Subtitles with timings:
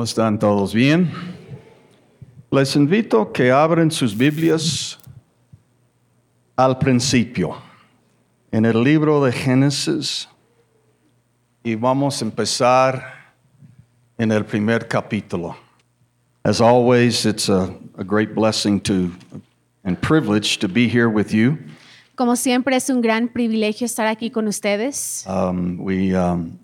[0.00, 0.72] ¿Cómo están todos?
[0.72, 1.12] ¿Bien?
[2.50, 4.98] Les invito a que abran sus Biblias
[6.56, 7.54] al principio,
[8.50, 10.26] en el libro de Génesis,
[11.62, 13.34] y vamos a empezar
[14.16, 15.54] en el primer capítulo.
[16.44, 19.10] As always, it's a, a great blessing to
[19.84, 21.58] and privilege to be here with you.
[22.14, 25.26] Como siempre es un gran privilegio estar aquí con ustedes.
[25.28, 26.58] Um, we um,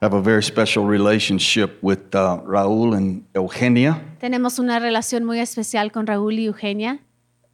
[0.00, 5.90] have a very special relationship with uh, Raúl and Eugenia, Tenemos una relación muy especial
[5.92, 6.98] con Raúl y Eugenia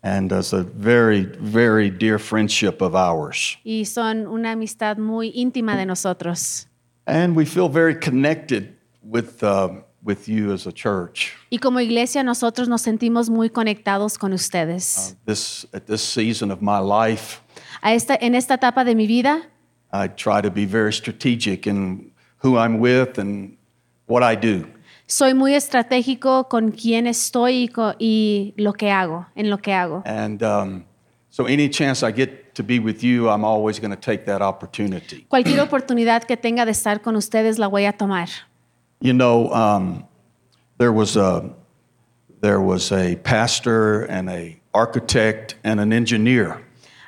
[0.05, 3.57] and it's a very, very dear friendship of ours.
[3.65, 6.67] y son una amistad muy íntima de nosotros.
[7.07, 9.71] And we feel very connected with, uh,
[10.03, 11.33] with you as a church.
[11.51, 15.17] Y como iglesia nosotros nos sentimos muy conectados con ustedes.
[15.27, 17.41] This, at this season of my life,
[17.83, 19.43] A esta, en esta etapa de mi vida
[19.93, 22.12] I try to be very strategic in
[22.43, 23.57] who I'm with and
[24.07, 24.67] what I do.
[25.07, 29.73] soy muy estratégico con quién estoy y, co- y lo que hago, en lo que
[29.73, 30.03] hago.
[30.07, 30.85] And um,
[31.31, 34.41] so, any chance I get to be with you, I'm always going to take that
[34.43, 35.27] opportunity.
[35.29, 38.29] Cualquier oportunidad que tenga de estar con ustedes la voy a tomar.
[39.01, 40.05] You know, um,
[40.79, 41.51] there was a
[42.41, 46.59] there was a pastor and a architect and an engineer,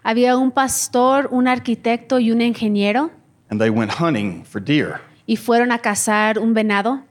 [0.05, 3.11] Había un pastor, un arquitecto y un ingeniero
[3.51, 5.01] and they went hunting for deer.
[5.27, 7.03] Y fueron a cazar un venado.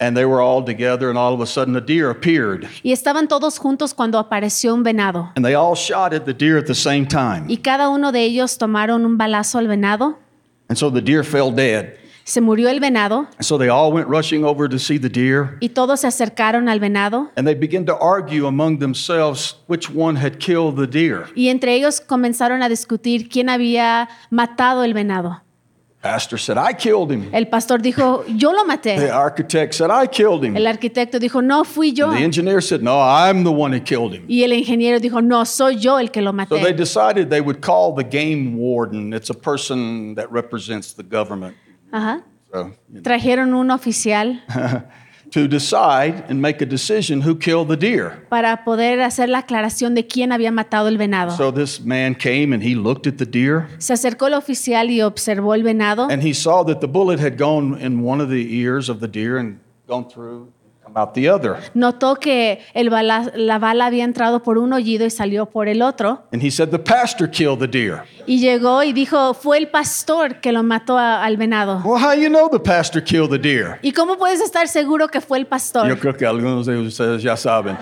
[0.00, 3.28] And they were all together, and all of a sudden, a deer appeared, Y estaban
[3.28, 5.30] todos juntos cuando apareció un venado.
[5.36, 7.44] and they all shot at the deer at the same time.
[7.48, 10.18] Y cada uno de ellos tomaron un balazo al venado.
[10.68, 11.98] And so the deer fell dead.
[12.24, 15.68] Se murió el venado So they all went rushing over to see the deer, y
[15.68, 17.30] todos se acercaron al venado.
[17.36, 21.26] and they began to argue among themselves which one had killed the deer.
[21.36, 25.42] Y entre ellos comenzaron a discutir quién había matado el venado.
[26.02, 27.30] Pastor said, I killed him.
[27.32, 29.10] El pastor dijo, yo lo The maté.
[29.12, 30.56] architect said, I killed him.
[30.56, 32.08] El arquitecto dijo, no fui yo.
[32.10, 34.24] And the engineer said, No, I'm the one who killed him.
[34.28, 36.76] Y el ingeniero dijo, no, soy yo el que lo So they maté.
[36.76, 39.12] decided they would call the game warden.
[39.12, 41.54] It's a person that represents the government.
[41.92, 42.24] Ajá.
[42.52, 42.72] So,
[43.02, 44.42] Trajeron un oficial
[45.32, 48.26] to decide and make a decision who killed the deer.
[48.28, 51.36] para poder hacer la aclaración de quién había matado el venado.
[51.36, 55.00] So this man came and he looked at the deer Se acercó el oficial y
[55.00, 58.54] observó el venado and he saw that the bullet had gone in one of the
[58.54, 60.48] ears of the deer and gone through,
[60.94, 61.56] out the other.
[61.74, 65.82] Notó que el bala- la bala había entrado por un oído y salió por el
[65.82, 66.22] otro.
[66.32, 68.02] And he said, The pastor killed the deer.
[68.26, 71.82] Y llegó y dijo, fue el pastor que lo mató a- al venado.
[71.84, 73.78] Well, how you know the pastor killed the deer?
[73.82, 75.98] ¿Y cómo puedes estar seguro que fue el Yo pastor?
[75.98, 77.76] creo que algunos de ustedes ya saben.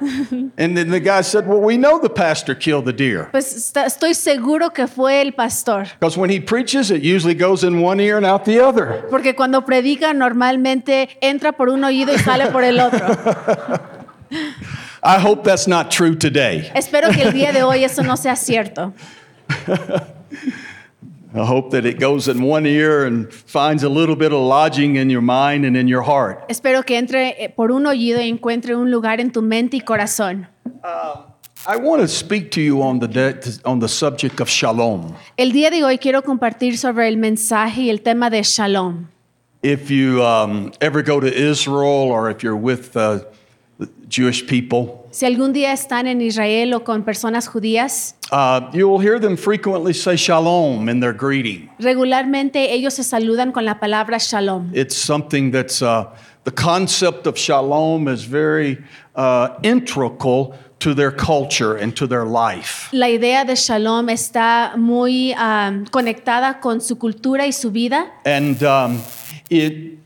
[0.58, 3.28] and then the guy said, Well, we know the pastor killed the deer.
[3.30, 5.86] Pues estoy seguro que fue el pastor.
[5.98, 9.04] Because when he preaches, it usually goes in one ear and out the other.
[9.10, 13.06] Porque cuando predica normalmente entra por un oído y sale por el otro.
[15.02, 16.70] I hope that's not true today.
[16.74, 18.92] Espero que el día de hoy eso no sea cierto.
[21.36, 24.96] I hope that it goes in one ear and finds a little bit of lodging
[24.96, 26.44] in your mind and in your heart.
[26.48, 29.80] Espero que entre eh, por un oído y encuentre un lugar en tu mente y
[29.80, 30.46] corazón.
[31.68, 35.14] I want to speak to you on the, de- on the subject of shalom.
[35.36, 39.08] El día de hoy quiero compartir sobre el mensaje y el tema de shalom.
[39.62, 43.24] If you um, ever go to Israel or if you're with uh,
[44.08, 49.00] Jewish people, Si algún día están en Israel o con personas judías, uh, you will
[49.00, 51.68] hear them frequently say shalom in their greeting.
[51.78, 54.70] regularmente ellos se saludan con la palabra shalom.
[54.74, 56.06] It's something that's uh,
[56.44, 58.78] the concept of shalom is very
[59.14, 62.88] uh, integral to their culture and to their life.
[62.92, 68.06] La idea de shalom está muy ah, conectada con su cultura y su vida.
[68.24, 69.02] And um,
[69.50, 69.98] it,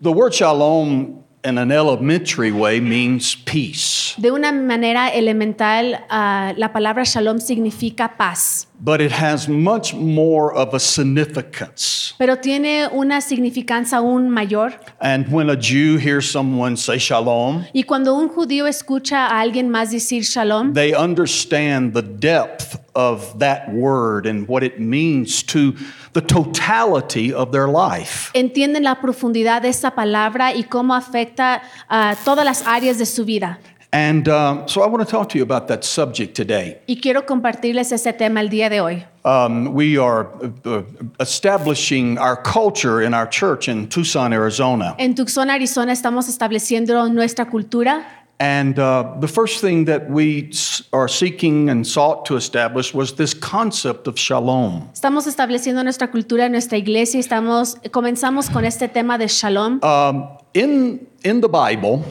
[0.00, 6.72] the word shalom in an elementary way means peace, De una manera elemental, ah, la
[6.72, 12.12] palabra shalom significa paz, but it has much more of a significance.
[12.18, 14.74] pero tiene una significancia aún mayor.
[15.00, 19.70] And when a Jew hears someone say shalom, Y cuando un judío escucha a alguien
[19.70, 25.74] más decir shalom, they understand the depth of that word and what it means to
[26.12, 28.30] the totality of their life.
[28.34, 33.24] entienden la profundidad de esa palabra y cómo afecta a todas las áreas de su
[33.24, 33.58] vida.
[33.94, 36.80] And um, so I want to talk to you about that subject today.
[36.88, 39.04] Y quiero compartirles ese tema el día de hoy.
[39.24, 40.82] Um, we are uh, uh,
[41.20, 44.96] establishing our culture in our church in Tucson, Arizona.
[44.98, 48.04] En Tucson, Arizona, estamos estableciendo nuestra cultura
[48.40, 50.50] And uh, the first thing that we
[50.92, 54.90] are seeking and sought to establish was this concept of shalom.
[54.92, 59.78] Estamos estableciendo nuestra cultura en nuestra iglesia estamos, comenzamos con este tema de shalom.
[59.84, 62.04] Um, in, in the Bible,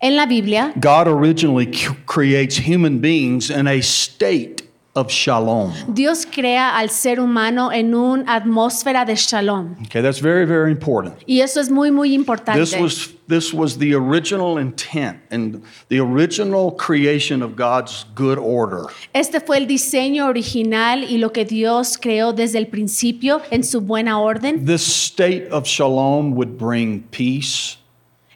[0.00, 1.66] En la Biblia, God originally
[2.06, 4.62] creates human beings in a state
[4.94, 5.72] of shalom.
[5.92, 9.76] Dios crea al ser humano en una atmósfera de shalom.
[9.86, 11.16] Okay, that's very, very important.
[11.26, 12.60] Y eso es muy, muy importante.
[12.60, 18.86] This was, this was the original intent and the original creation of God's good order.
[19.12, 23.80] Este fue el diseño original y lo que Dios creó desde el principio en su
[23.80, 24.64] buena orden.
[24.64, 27.78] This state of shalom would bring peace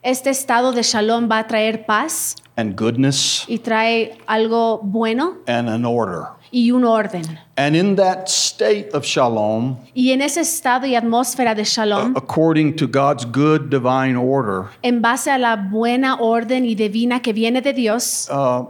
[0.02, 5.69] Este estado de shalom va a traer paz and goodness y trae algo bueno and
[5.69, 6.25] an order.
[6.50, 7.22] y un orden.
[7.56, 12.75] And in that state of shalom, Y en ese estado y atmósfera de shalom, according
[12.76, 17.62] to God's good divine order, en base a la buena orden y divina que viene
[17.62, 18.66] de Dios, uh,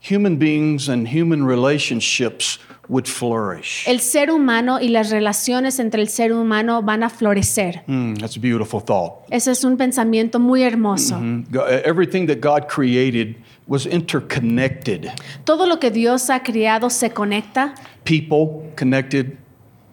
[0.00, 2.58] human beings and human relationships
[2.88, 3.84] would flourish.
[3.86, 7.82] el ser humano y las relaciones entre el ser humano van a florecer.
[7.86, 9.12] Hmm, that's a beautiful thought.
[9.30, 11.16] Ese es un pensamiento muy hermoso.
[11.20, 13.36] Mm, Go- Everything that God created
[13.68, 15.10] was interconnected.
[15.44, 17.74] Todo lo que Dios ha creado se conecta,
[18.04, 19.36] People connected,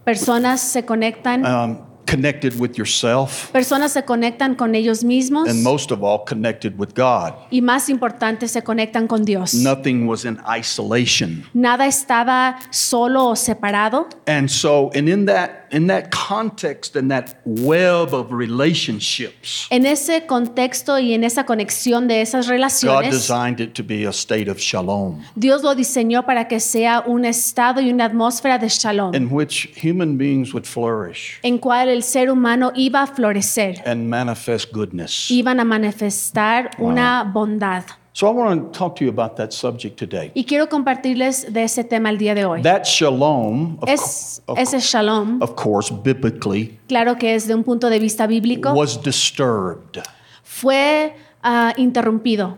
[0.05, 1.77] personas se conectan, um,
[2.07, 6.89] connected with yourself, personas se conectan con ellos mismos and most of all, connected with
[6.95, 7.33] God.
[7.51, 9.53] y más importante se conectan con Dios.
[9.53, 11.43] Nothing was in isolation.
[11.53, 14.07] Nada estaba solo o separado.
[14.25, 20.25] And so, and in that in that context and that web of relationships, En ese
[20.25, 24.49] contexto y en esa conexión de esas God relaciones, designed it to be a state
[24.49, 29.13] of shalom Dios lo diseñó para que sea un estado y una atmósfera de shalom,
[29.15, 34.09] in which human beings would flourish en cual el ser humano iba a florecer, and
[34.09, 35.29] manifest goodness.
[35.31, 37.83] iban a manifestar una bondad.
[38.17, 40.31] So I want to talk to you about that subject today.
[40.33, 42.63] Y quiero compartirles de ese tema el día de hoy.
[42.63, 47.53] That shalom, of, Es, co- of- ese shalom, of course, biblically, claro que es de
[47.53, 50.01] un punto de vista bíblico, was disturbed
[50.41, 52.57] fue ah, interrumpido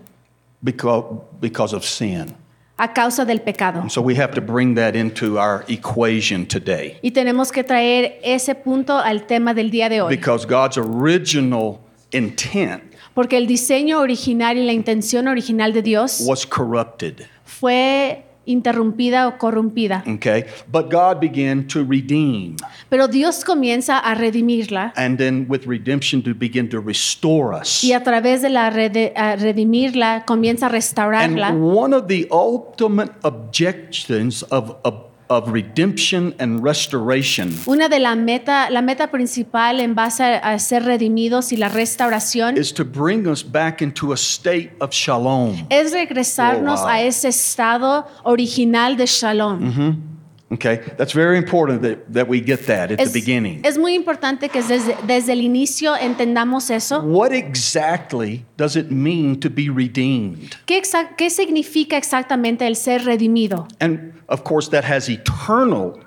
[0.64, 1.04] because,
[1.42, 2.34] because of sin.
[2.78, 3.90] a causa del pecado.
[3.90, 6.98] So we have to bring that into our equation today.
[7.02, 10.16] Y tenemos que traer ese punto al tema del día de hoy.
[10.16, 11.82] Because God's original
[12.14, 17.26] intent Porque el diseño original y la intención original de Dios was corrupted.
[17.44, 20.04] fue interrumpida o corrompida.
[20.08, 20.46] Okay?
[20.72, 22.56] But God began to redeem.
[22.90, 27.84] Pero Dios comienza a redimirla And then with redemption to begin to restore us.
[27.84, 31.50] y a través de la rede- a redimirla comienza a restaurarla.
[31.50, 38.16] And one of the ultimate objections of, of, of redemption and restoration Una de la
[38.16, 42.84] meta, la meta principal en base a, a ser redimidos y la restauración is to
[42.84, 45.66] bring us back into a state of shalom.
[45.70, 46.90] es regresarnos Oh, wow.
[46.92, 50.19] a ese estado original de shalom.
[50.52, 50.78] Okay?
[50.98, 53.62] That's very important that, that we get that at Es, the beginning.
[53.64, 57.02] es muy importante que desde, desde el inicio entendamos eso.
[57.02, 60.56] What exactly does it mean to be redeemed?
[60.66, 63.68] ¿Qué, exa- qué significa exactamente el ser redimido?
[63.80, 66.00] And of course, that has eternal,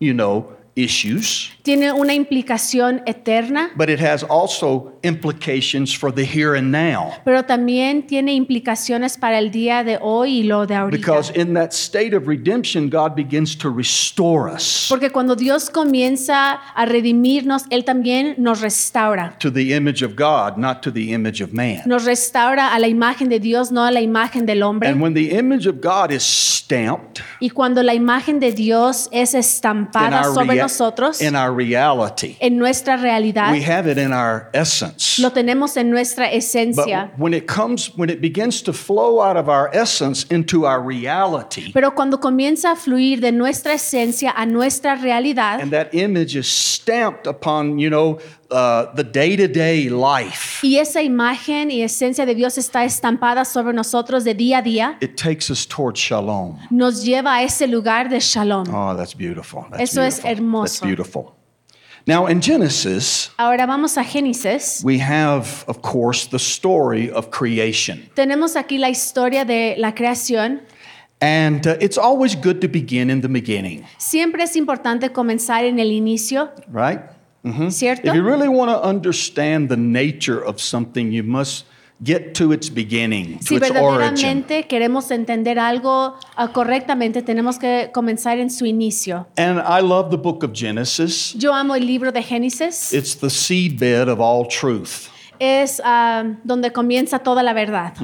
[0.00, 6.56] you know, issues, Tiene una implicación eterna, but it has also implications for the here
[6.56, 7.12] and now.
[7.26, 10.96] pero también tiene implicaciones para el día de hoy y lo de ahorita.
[10.96, 16.52] Because in that state of redemption, God begins to restore us Porque cuando Dios comienza
[16.52, 19.36] a redimirnos, Él también nos restaura.
[19.38, 21.82] to the image of God, not to the image of man.
[21.84, 24.88] Nos restaura a la imagen de Dios, no a la imagen del hombre.
[24.88, 29.34] And when the image of God is stamped Y cuando la imagen de Dios es
[29.34, 35.20] estampada sobre nosotros, in our reality, en nuestra realidad, we have it in our essence.
[35.20, 37.10] lo tenemos en nuestra But esencia.
[37.16, 41.72] when it comes, when it begins to flow out of our essence into our reality,
[41.72, 46.46] Pero cuando comienza a fluir de nuestra esencia a nuestra realidad, and that image is
[46.46, 48.18] stamped upon, you know,
[48.50, 54.24] uh, the day-to-day life, y esa imagen y esencia de Dios está estampada sobre nosotros
[54.24, 56.56] de día a día, it takes us towards shalom.
[56.70, 58.66] nos lleva a ese lugar de shalom.
[58.72, 59.64] Oh, that's beautiful.
[59.70, 60.30] That's Eso es beautiful.
[60.30, 60.64] hermoso.
[60.64, 61.34] That's beautiful.
[62.08, 64.82] Now, in Genesis, Ahora vamos a Génesis.
[64.82, 68.08] we have, of course, the story of creation.
[68.14, 70.62] Tenemos aquí la historia de la creación.
[71.20, 75.78] And uh, it's always good to begin in the beginning, Siempre es importante comenzar en
[75.78, 77.00] el inicio, right?
[77.44, 77.70] Mhm.
[77.70, 78.08] ¿cierto?
[78.08, 81.66] If you really want to understand the nature of something, you must
[82.02, 83.74] get to its beginning, to Si origin.
[83.74, 89.26] verdaderamente queremos entender algo ah, correctamente, tenemos que comenzar en su inicio.
[89.36, 91.34] And I love the book of Genesis.
[91.36, 92.92] Yo amo el libro de Génesis.
[92.92, 95.08] It's the seedbed of all truth.
[95.40, 97.94] Es ah, donde comienza toda la verdad.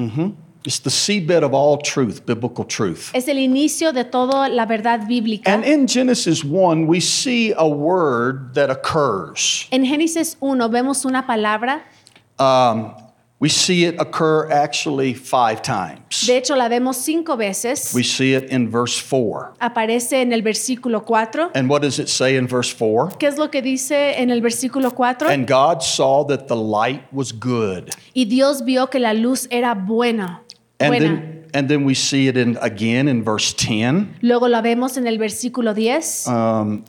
[0.65, 3.11] It's the seedbed of all truth, biblical truth.
[3.13, 5.53] Es el inicio de toda la verdad bíblica.
[5.53, 9.67] And in Genesis 1, we see a word that occurs.
[9.69, 11.83] En Génesis 1 vemos una palabra,
[12.37, 12.91] Um,
[13.39, 16.25] we see it occur actually five times.
[16.25, 17.93] de hecho la vemos cinco veces.
[17.93, 19.55] We see it in verse 4.
[19.59, 21.51] Aparece en el versículo 4.
[21.53, 23.17] And what does it say in verse 4?
[23.19, 25.29] ¿Qué es lo que dice en el versículo 4?
[25.29, 27.89] And God saw that the light was good.
[28.13, 30.41] Y Dios vio que la luz era buena.
[30.79, 31.05] And buena.
[31.05, 35.07] then, and then we see it in, again in verse 10, Luego la vemos en
[35.07, 36.83] el versículo 10, um,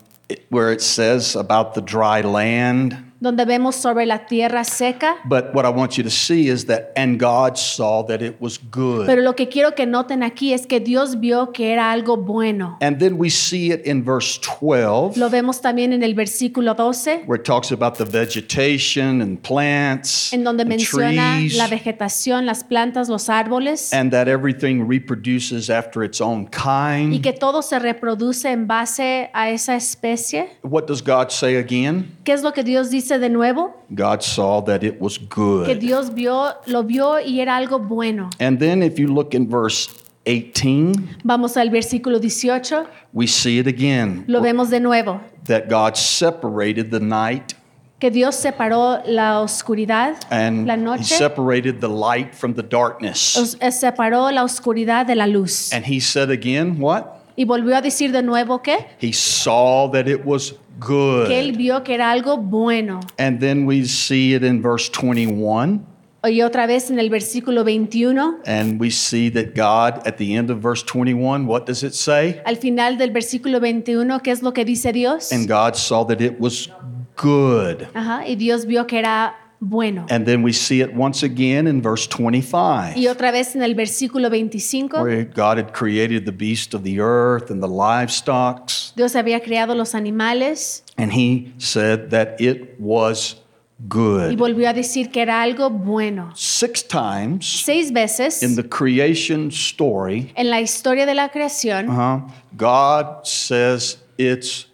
[0.50, 3.06] where it says about the dry land.
[3.26, 5.16] Donde vemos sobre la tierra seca.
[5.25, 8.59] But what I want you to see is that, and God saw that it was
[8.71, 9.06] good.
[9.06, 12.78] Pero lo que quiero que noten aquí es que Dios vio que era algo bueno.
[12.80, 17.25] And then we see it in verse 12, Lo vemos también en el versículo 12,
[17.26, 22.47] where it talks about the vegetation and plants en donde and menciona trees, la vegetación,
[22.47, 27.12] las plantas, los árboles, and that everything reproduces after its own kind.
[27.12, 30.49] y que todo se reproduce en base a esa especie.
[30.62, 32.16] What does God say again?
[32.25, 33.75] ¿Qué es lo que Dios dice de nuevo?
[33.95, 35.67] God saw that it was good.
[35.67, 35.75] Que.
[35.75, 38.31] Dios vio, lo vio y era algo bueno.
[38.41, 39.89] And then if you look in verse
[40.25, 45.97] 18, Vamos al versículo 18, we see it again lo vemos de nuevo, that God
[45.97, 47.55] separated the night
[48.01, 53.37] que Dios separó la oscuridad, and la he noche, separated the light from the darkness.
[53.39, 55.73] os- eh, separó la oscuridad de la luz.
[55.73, 57.16] And he said again, what?
[57.37, 61.59] Y volvió a decir de nuevo que, He saw that it was que él good.
[61.59, 63.00] vio que era algo bueno.
[63.19, 65.81] And then we see it in verse 21
[66.28, 70.50] Y otra vez en el versículo 21, and we see that God at the end
[70.50, 72.40] of verse 21, what does it say?
[72.45, 75.31] al final del versículo 21, ¿qué es lo que dice Dios?
[75.31, 76.69] And God saw that it was
[77.16, 77.85] good.
[77.95, 80.07] Ajá, y Dios vio que era bueno.
[80.11, 82.97] And then we see it once again in verse 25.
[82.97, 87.01] Y otra vez en el versículo 25, where God had created the beast of the
[87.01, 93.37] earth and the livestock, Dios había creado los animales and he said that it was
[93.89, 94.33] good.
[94.33, 96.33] y volvió a decir que era algo bueno.
[96.35, 102.31] Six times Seis veces in the creation story, en la historia de la creación, uh-huh,
[102.57, 104.67] God says it's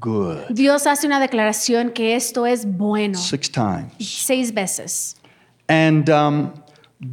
[0.00, 0.48] good.
[0.50, 3.18] Dios hace una declaración que esto es bueno.
[3.18, 3.92] Six times.
[3.98, 5.16] Seis veces.
[5.68, 6.52] And um,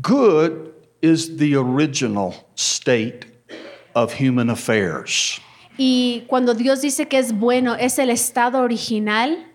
[0.01, 3.25] good is the original state
[3.95, 5.39] of human affairs.
[5.77, 9.45] Y cuando Dios dice que es bueno, es el estado original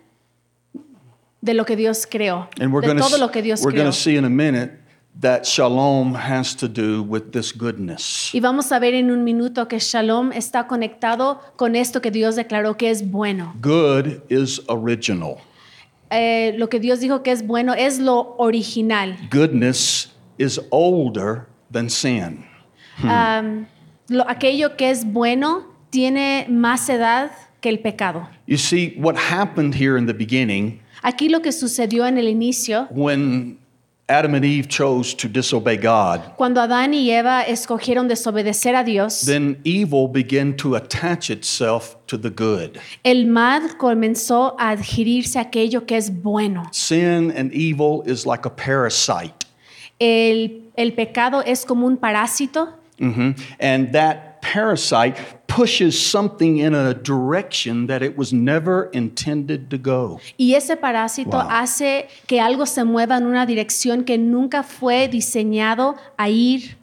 [1.41, 3.93] de lo que Dios creó, And we're de todo lo que Dios we're going to
[3.93, 4.82] see in a minute
[5.21, 8.31] that shalom has to do with this goodness.
[8.35, 12.35] Y vamos a ver en un minuto que Shalom está conectado con esto que Dios
[12.37, 13.55] declaró que es bueno.
[13.61, 15.37] Good is original.
[16.11, 19.17] Eh, lo que Dios dijo que es bueno es lo original.
[19.31, 22.45] Goodness is older than sin.
[23.03, 23.67] Am,
[24.09, 28.29] lo- aquello que es bueno tiene más edad que el pecado.
[28.47, 32.87] You see, what happened here in the beginning Aquí lo que sucedió en el inicio,
[32.91, 33.59] when
[34.13, 39.23] Adam and Eve chose to disobey God, cuando Adán y Eva escogieron desobedecer a Dios,
[39.25, 42.79] then evil began to attach itself to the good.
[43.05, 46.65] el mal comenzó a adquirirse a aquello que es bueno.
[46.73, 49.47] Sin and evil is like a parasite.
[49.99, 53.35] El, el pecado es como un parásito Mhm.
[53.59, 55.15] And that parasite
[55.47, 60.19] pushes something in a direction that it was never intended to go.
[60.39, 61.49] y ese parásito Wow.
[61.49, 66.77] hace que algo se mueva en una dirección que nunca fue diseñado a ir.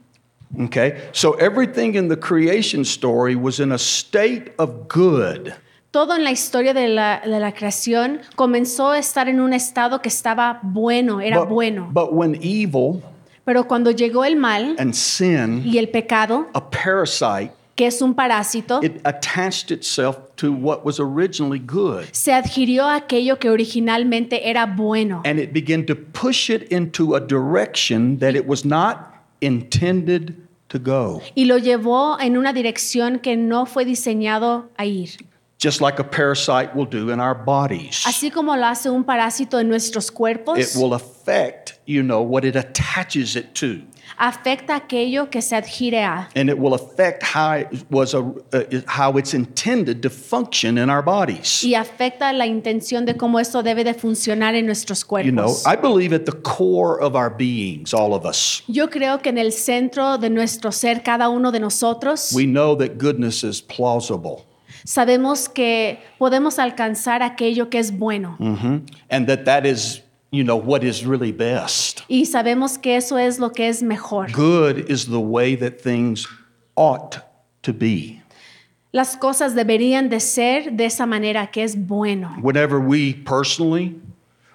[0.59, 0.93] Okay?
[1.11, 5.53] So everything in the creation story was in a state of good.
[5.91, 10.01] Todo en la historia de la, de la creación comenzó a estar en un estado
[10.01, 11.89] que estaba bueno, era but, bueno.
[11.91, 13.01] but when evil
[13.49, 18.13] Pero cuando llegó el mal and sin, y el pecado, a parasite, que es un
[18.13, 22.03] parásito, it attached itself to what was originally good.
[22.11, 27.15] se adquirió a aquello que originalmente era bueno And it began to push it into
[27.15, 30.35] a direction that it was not intended
[30.67, 31.23] to go.
[31.33, 35.09] y lo llevó en una dirección que no fue diseñado a ir.
[35.61, 38.05] Just like a parasite will do in our bodies.
[38.07, 42.45] Así como lo hace un parásito en nuestros cuerpos, It will affect, you know, what
[42.45, 43.81] it attaches it to.
[44.17, 48.81] afecta aquello que se adhiere a And it will affect how it was a, uh,
[48.87, 51.61] how it's intended to function in our bodies.
[51.61, 55.25] y afecta la intención de cómo esto debe de funcionar en nuestros cuerpos.
[55.25, 55.53] You know.
[55.65, 59.37] I believe at the core of our beings, all of us, Yo creo que en
[59.37, 64.45] el centro de nuestro ser, cada uno de nosotros, we know that goodness is plausible.
[64.89, 68.85] Sabemos que podemos alcanzar aquello que es bueno Mhm.
[69.11, 72.01] And that that is you know, what is really best.
[72.07, 74.31] Y sabemos que eso es lo que es mejor.
[74.31, 76.27] Good is the way that things
[76.75, 77.17] ought
[77.61, 78.21] to be.
[78.91, 82.35] Las cosas deberían de ser de esa manera que es bueno.
[82.41, 83.95] Whenever we personally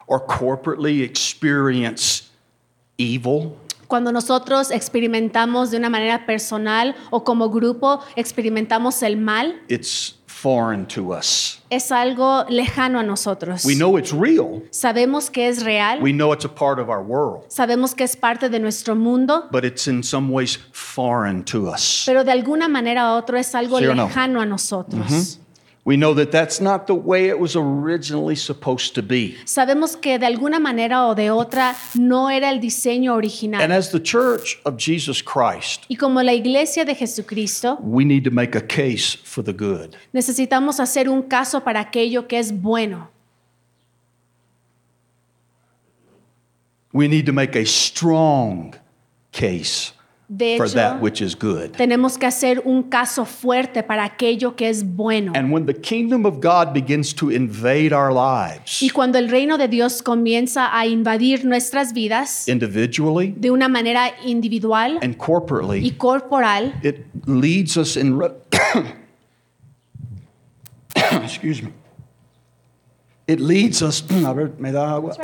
[0.07, 2.31] or corporately experience
[2.99, 10.17] evil, Cuando nosotros experimentamos de una manera personal o como grupo experimentamos el mal, it's
[10.45, 11.59] foreign to us.
[11.71, 13.65] es algo lejano a nosotros.
[13.65, 17.03] We know it's real, Sabemos que es real, we know it's a part of our
[17.03, 21.67] world, sabemos que es parte de nuestro mundo, but it's in some ways foreign to
[21.71, 22.05] us.
[22.05, 24.07] pero de alguna manera u otra es algo ¿Sí o no?
[24.07, 25.39] lejano a nosotros.
[25.87, 29.37] We know that that's not the way it was originally supposed to be.
[29.45, 33.61] Sabemos que de alguna manera o de otra no era el diseño original.
[33.61, 38.25] And as the church of Jesus Christ, Y como la iglesia de Jesucristo, we need
[38.25, 39.95] to make a case for the good.
[40.15, 43.09] necesitamos hacer un caso para aquello que es bueno.
[46.95, 48.75] We need to make a strong
[49.33, 49.93] case
[50.27, 51.73] De for that which is good.
[51.77, 55.33] tenemos que hacer un caso fuerte para aquello que es bueno.
[55.35, 59.59] And when the kingdom of God begins to invade our lives, Y cuando el reino
[59.59, 65.85] de Dios comienza a invadir nuestras vidas individually de una manera individual and corporately.
[65.85, 68.19] y corporal, it leads us in.
[71.23, 71.71] Excuse me.
[73.27, 74.03] It leads us.
[74.25, 75.17] A ver, me da agua.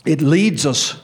[0.08, 0.96] It leads us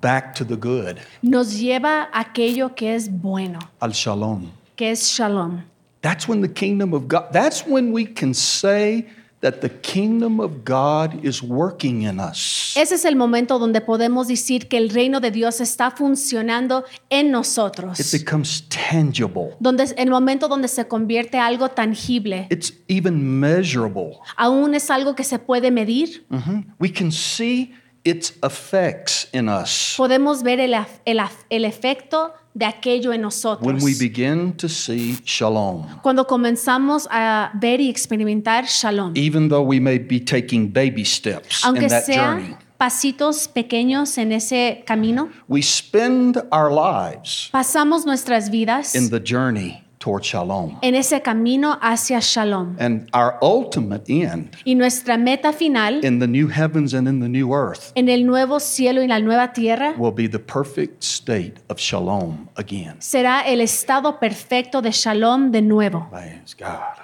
[0.00, 4.50] back to the good, nos lleva a aquello que es bueno, al shalom.
[4.74, 5.62] que es shalom.
[6.00, 9.06] That's when the kingdom of God, that's when we can say
[9.42, 12.74] that the kingdom of God is working in us.
[12.76, 17.30] Ese es el momento donde podemos decir que el reino de Dios está funcionando en
[17.30, 18.00] nosotros.
[18.00, 19.54] It becomes tangible.
[19.60, 22.48] Donde es el momento donde se convierte algo tangible.
[22.50, 24.18] It's even measurable.
[24.36, 26.26] Aún es algo que se puede medir.
[26.28, 26.74] Mhm.
[26.80, 27.72] We can see
[28.04, 33.66] its effects in us Podemos ver el, el el efecto de aquello en nosotros.
[33.66, 35.86] when we begin to see shalom.
[36.02, 39.12] Cuando comenzamos a ver y experimentar shalom.
[39.16, 44.16] Even though we may be taking baby steps in Aunque that sea journey, pasitos pequeños
[44.18, 50.78] en ese camino, we spend our lives pasamos nuestras vidas in the journey toward shalom.
[50.82, 52.74] en ese camino hacia shalom.
[52.80, 57.28] And our ultimate end Y nuestra meta final in the new heavens and in the
[57.28, 61.60] new earth en el nuevo cielo y la nueva tierra will be the perfect state
[61.68, 62.96] of shalom again.
[63.00, 66.08] será el estado perfecto de shalom de nuevo.
[66.10, 66.96] Praise God.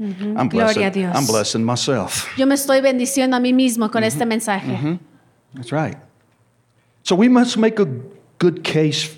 [0.00, 1.14] I'm, Gloria a blessing, Dios.
[1.14, 2.26] I'm blessing myself.
[2.36, 4.98] Yo me estoy bendiciendo a mí mismo con este mensaje.
[5.54, 5.96] That's right.
[7.04, 7.86] So we must make a
[8.38, 9.16] good case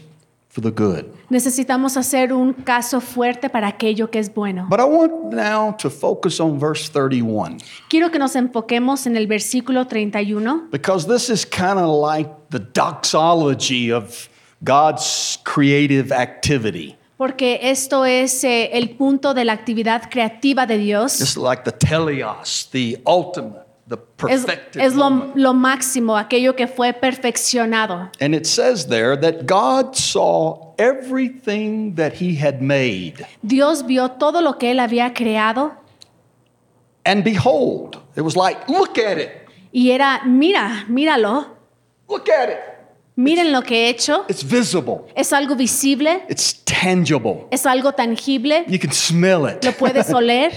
[0.55, 1.07] for the good.
[1.31, 4.69] Necesitamos hacer un caso fuerte para aquello que es bueno.
[4.71, 9.27] But I want now to focus on verse 31 Quiero que nos enfoquemos en el
[9.27, 14.29] versículo 31 because this is kind of like the doxology of
[14.63, 16.97] God's creative activity.
[17.17, 21.21] porque esto es eh, el punto de la actividad creativa de Dios.
[21.21, 23.97] It's like the teleos, the ultimate, the
[24.29, 24.81] Es, perfected.
[24.81, 25.37] es lo, moment.
[25.37, 28.11] lo máximo, aquello que fue perfeccionado.
[28.21, 33.27] And it says there that God saw everything that he had made.
[33.43, 35.73] Dios vio todo lo que él había creado
[37.07, 39.31] And behold, it was like, look at it,
[39.73, 41.49] y era, mira, míralo,
[42.09, 42.59] look at it.
[43.17, 44.25] miren lo que he hecho.
[44.27, 47.47] It's visible, Es algo visible, it's tangible.
[47.51, 49.63] es algo tangible, You can smell it.
[49.63, 50.51] lo puedes oler,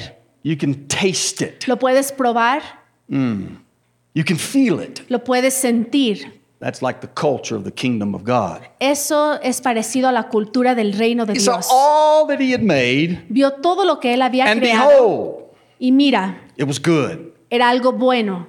[0.43, 2.61] you can taste it, lo puedes probar,
[3.09, 5.01] you can feel it.
[5.09, 6.33] lo puedes sentir.
[6.59, 8.61] That's like the culture of the kingdom of God.
[8.79, 11.67] Eso es parecido a la cultura del reino de He saw Dios.
[11.71, 15.35] all that he had made, Vio todo lo que él había and creado behold,
[15.79, 17.31] y mira, it was good.
[17.51, 18.47] era algo bueno.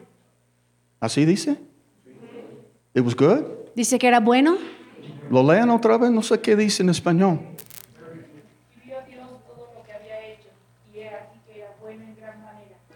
[1.01, 1.57] Así dice?
[2.95, 3.45] It was good.
[3.77, 4.57] Dice que era bueno.
[5.31, 7.39] Lo lean otra vez, no sé qué dice en español.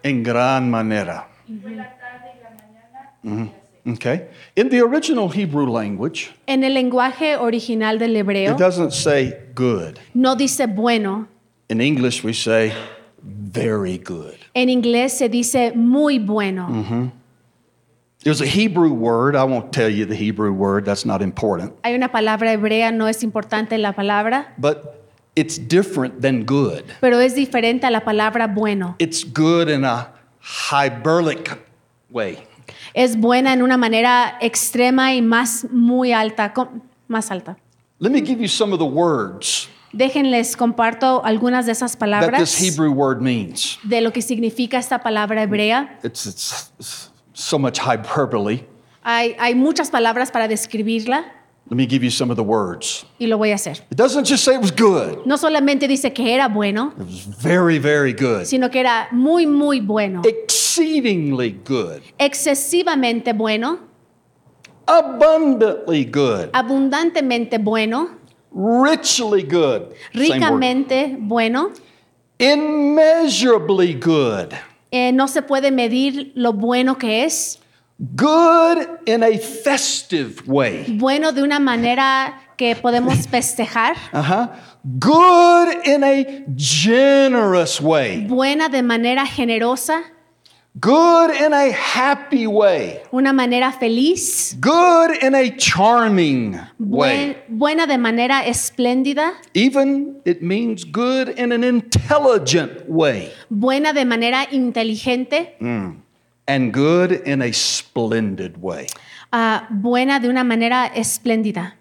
[0.03, 1.29] En gran manera.
[1.53, 1.61] En gran manera.
[1.61, 2.51] Y fue la tarde y la
[3.31, 3.53] mañana.
[3.85, 4.29] Okay.
[4.55, 9.99] In the original Hebrew language, En el lenguaje original del hebreo it doesn't say good.
[10.15, 11.27] no dice bueno.
[11.69, 12.73] In English, we say
[13.23, 14.37] very good.
[14.55, 17.13] En inglés se dice muy bueno.
[18.23, 19.35] There's a Hebrew word.
[19.35, 21.73] I won't tell you the Hebrew word, that's not important.
[21.83, 26.85] Hay una palabra hebrea, no es importante la palabra, But it's different than good.
[27.01, 28.95] pero es diferente a la palabra bueno.
[29.01, 31.59] It's good in a hyperbolic
[32.11, 32.39] way.
[32.95, 36.53] Es buena en una manera extrema y más muy alta,
[37.09, 37.57] más alta.
[37.99, 42.21] Let me give you some of the words Déjenles comparto algunas de esas that this
[42.21, 43.79] palabras Hebrew word means.
[43.83, 45.99] de lo que significa esta palabra hebrea.
[46.03, 48.67] It's, it's, it's so much hyperbole.
[49.05, 51.27] Hay, hay muchas palabras para describirla
[51.71, 53.07] Let me give you some of the words.
[53.19, 53.79] y lo voy a hacer.
[53.91, 57.25] It doesn't just say it was good, No solamente dice que era bueno, it was
[57.43, 58.45] very, very good.
[58.45, 62.03] sino que era muy, muy bueno, Exceedingly good.
[62.19, 63.79] excesivamente bueno,
[64.87, 66.51] Abundantly good.
[66.53, 68.09] abundantemente bueno,
[68.55, 69.95] Richly good.
[70.13, 71.71] Ricamente bueno.
[72.39, 74.53] Immeasurably good.
[74.91, 77.61] Eh, no se puede medir lo bueno que es.
[78.17, 80.87] Good in a festive way.
[80.99, 83.95] Bueno de una manera que podemos festejar.
[84.13, 84.49] Uh-huh.
[84.99, 88.27] Good in a generous way.
[88.27, 90.03] Buena de manera generosa.
[90.81, 93.03] Good in a happy way.
[93.13, 94.57] Una manera feliz.
[94.59, 97.37] Good in a charming way.
[97.37, 99.35] buen- buena de manera espléndida.
[99.55, 103.31] Even it means good in an intelligent way.
[103.51, 105.57] Buena de manera inteligente.
[106.53, 108.87] And good in a splendid way.
[109.33, 111.75] ah, buena de una manera espléndida.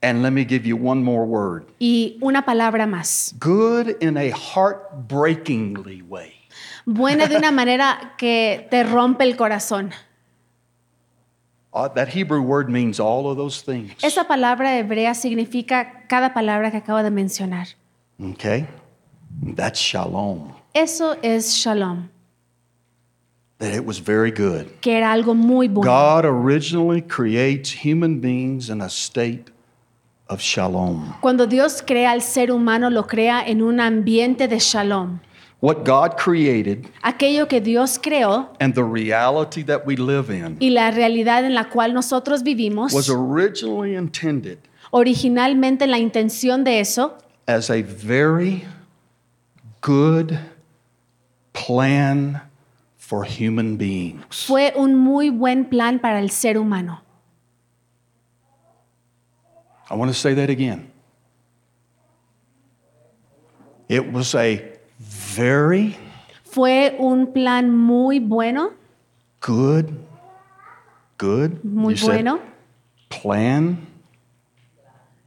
[0.00, 1.66] And let me give you one more word.
[1.80, 3.34] Y una palabra más.
[3.40, 6.34] Good in a heartbreakingly way.
[6.86, 9.92] Buena de una manera que te rompe el corazón.
[11.72, 13.92] Uh, that Hebrew word means all of those things.
[14.02, 17.74] Esa palabra hebrea significa cada palabra que acabo de mencionar.
[18.20, 18.66] Okay?
[19.56, 20.54] That's shalom.
[20.74, 22.08] Eso es shalom,
[23.58, 24.66] That it was very good.
[24.80, 25.90] que era algo muy bueno.
[25.90, 29.50] God originally creates human beings in a state
[30.28, 31.14] of shalom.
[31.20, 35.20] Cuando Dios crea al ser humano, lo crea en un ambiente de shalom.
[35.60, 40.70] What God created Aquello que Dios creó and the reality that we live in y
[40.70, 44.58] la realidad en la cual nosotros vivimos, was originally intended
[44.92, 47.18] originalmente la intención de eso
[47.48, 48.64] as a very
[49.80, 50.38] good
[51.52, 52.40] plan
[53.08, 54.44] for human beings.
[54.46, 57.00] fue un muy buen plan para el ser humano.
[59.90, 60.90] I want to say that again.
[63.88, 64.62] It was a
[65.00, 65.96] very
[66.44, 68.72] Fue un plan muy bueno,
[69.40, 69.86] good,
[71.16, 72.40] good, muy you bueno.
[73.08, 73.86] plan,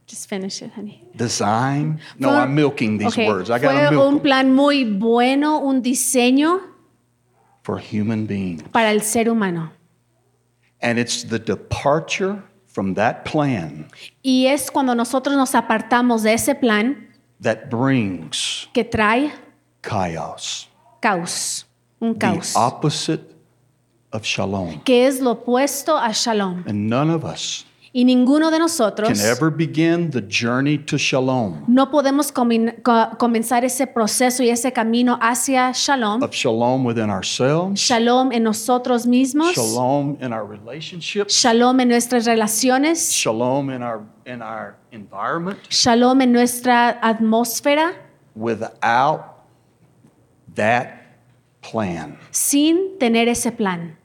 [0.06, 1.02] Just finish it, honey.
[1.16, 1.98] design.
[2.18, 3.50] No, Fue- I'm milking these Ok, words.
[3.50, 6.60] I got to Fue milk un plan muy bueno, un diseño
[7.62, 8.62] for human beings.
[8.72, 9.70] para el ser humano.
[10.80, 13.86] And it's the departure from that plan
[14.24, 17.08] Y es cuando nosotros nos apartamos de ese plan
[17.40, 19.32] that brings que trae
[19.82, 20.68] chaos,
[21.00, 21.66] caos,
[22.00, 23.22] un the opposite
[24.12, 24.80] of shalom.
[24.84, 26.64] que es lo opuesto a shalom.
[26.66, 31.62] And none of us Y ninguno de nosotros can ever begin the journey to shalom,
[31.68, 38.32] no podemos comenzar ese proceso y ese camino hacia shalom, of shalom within ourselves, shalom
[38.32, 44.40] en nosotros mismos, shalom in our relationships, shalom en nuestras relaciones, shalom in our in
[44.40, 47.92] our environment shalom en nuestra atmósfera,
[48.34, 49.44] without
[50.54, 51.18] that
[51.60, 52.16] plan.
[52.30, 53.98] sin tener ese plan.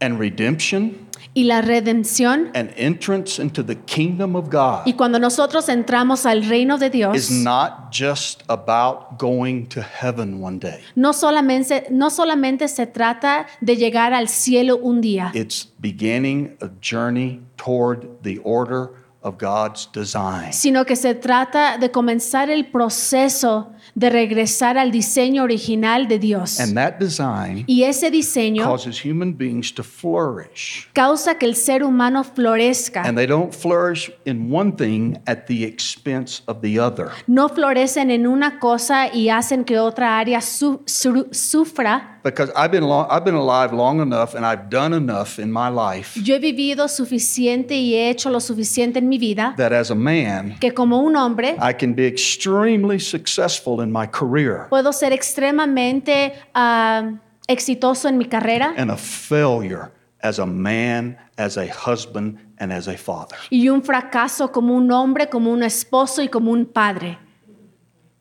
[0.00, 5.68] And redemption Y la redención, and entrance into the kingdom of God y cuando nosotros
[5.70, 10.80] entramos al reino de is Dios, not just about going to heaven one day.
[10.94, 16.68] no solamente, no solamente se trata de llegar al cielo un día, It's beginning a
[16.82, 18.90] journey toward the order
[19.22, 20.52] of God's design.
[20.52, 26.58] sino que se trata de comenzar el proceso de regresar al diseño original de Dios.
[26.60, 30.88] And that design Y ese diseño causes human beings to flourish.
[30.94, 33.02] causa que el ser humano florezca.
[33.04, 37.10] And they don't flourish in one thing at the expense of the other.
[37.26, 42.08] No florecen en una cosa y hacen que otra área su- su- sufra.
[42.24, 45.68] Because I've been, long, I've been alive long enough and I've done enough in my
[45.68, 49.90] life Yo he vivido suficiente y he hecho lo suficiente en mi vida that as
[49.90, 54.92] a man, que como un hombre I can be extremely successful in my career puedo
[54.92, 57.12] ser extremadamente ah,
[57.48, 59.90] exitoso en mi carrera and a failure
[60.22, 63.36] as a man, as a husband, and as a father.
[63.50, 67.18] y un fracaso como un hombre, como un esposo y como un padre.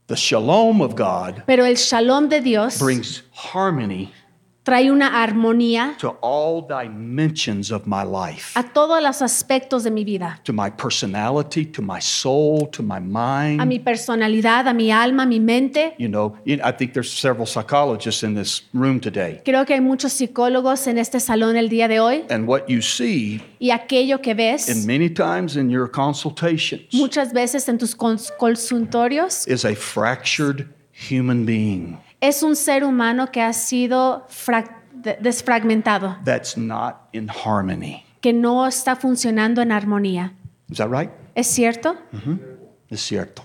[0.08, 4.12] The shalom of God Pero el shalom de Dios brings harmony
[4.64, 10.04] trae una armonía to all dimensions of my life, a todos los aspectos de mi
[10.04, 13.66] vida, to my personality, to my soul, to my a mind.
[13.68, 15.96] mi personalidad, a mi alma, a mi mente.
[15.98, 19.42] You know, I think there's several psychologists in this room today.
[19.44, 22.82] Creo que hay muchos psicólogos en este salón el día de hoy And what you
[22.82, 27.96] see, y aquello que and ves many times in your consultations, muchas veces en tus
[27.96, 34.28] cons- consultorios is a fractured human being es un ser humano que ha sido
[35.20, 38.04] desfragmentado, that's not in harmony.
[38.22, 40.34] que no está funcionando en armonía.
[40.70, 41.10] Is that right?
[41.36, 41.98] ¿Es cierto?
[42.90, 43.44] Es cierto.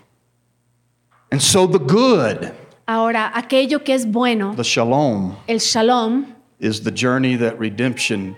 [1.32, 2.52] And so the good,
[2.86, 6.26] Ahora, aquello que es bueno, the shalom, el shalom,
[6.60, 8.36] is the journey that redemption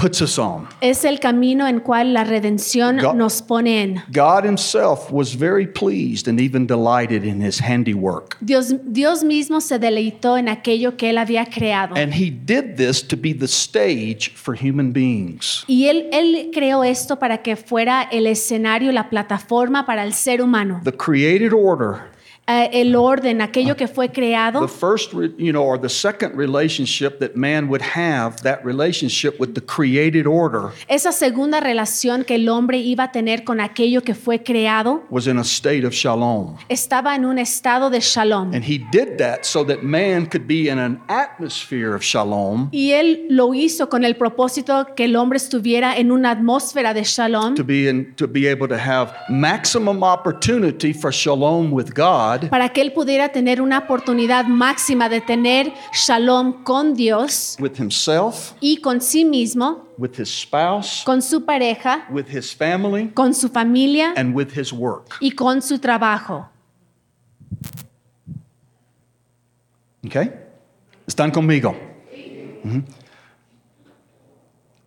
[0.00, 0.66] puts us on.
[0.80, 4.02] es el camino en cual la redención Go- nos pone en.
[4.12, 8.36] God Himself was very pleased and even delighted in His handiwork.
[8.40, 11.94] Dios, Dios mismo se deleitó en aquello que Él había creado.
[11.96, 15.64] And He did this to be the stage for human beings.
[15.66, 20.40] Y él, él creó esto para que fuera el escenario, la plataforma para el ser
[20.42, 20.80] humano.
[20.84, 22.10] The created order,
[22.50, 26.34] Eh, el orden, aquello que fue creado, the first, re- you know, or the second
[26.36, 32.34] relationship that man would have, that relationship with the created order, esa segunda relación que
[32.34, 35.92] el hombre iba a tener con aquello que fue creado, was in a state of
[35.92, 36.56] shalom.
[36.68, 38.52] estaba en un estado de shalom.
[38.52, 42.90] And He did that so that man could be in an atmosphere of shalom Y
[42.92, 47.54] él lo hizo con el propósito que el hombre estuviera en una atmósfera de shalom
[47.54, 52.68] to be in, to be able to have maximum opportunity for shalom with God para
[52.70, 58.78] que él pudiera tener una oportunidad máxima de tener shalom con Dios with himself, y
[58.78, 64.12] con sí mismo, with his spouse, con su pareja, with his family, con su familia
[64.16, 65.16] and with his work.
[65.20, 66.48] y con su trabajo.
[70.06, 70.32] Okay?
[71.06, 71.76] Están conmigo.
[72.64, 72.84] Mhm.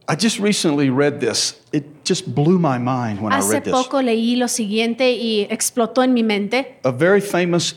[0.07, 1.61] I just recently read this.
[1.71, 3.73] It just blew my mind when I read this.
[3.73, 6.79] poco leí lo siguiente y explotó en mi mente.
[6.83, 7.75] A very famous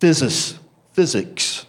[0.00, 0.58] physics,
[0.92, 1.66] physics,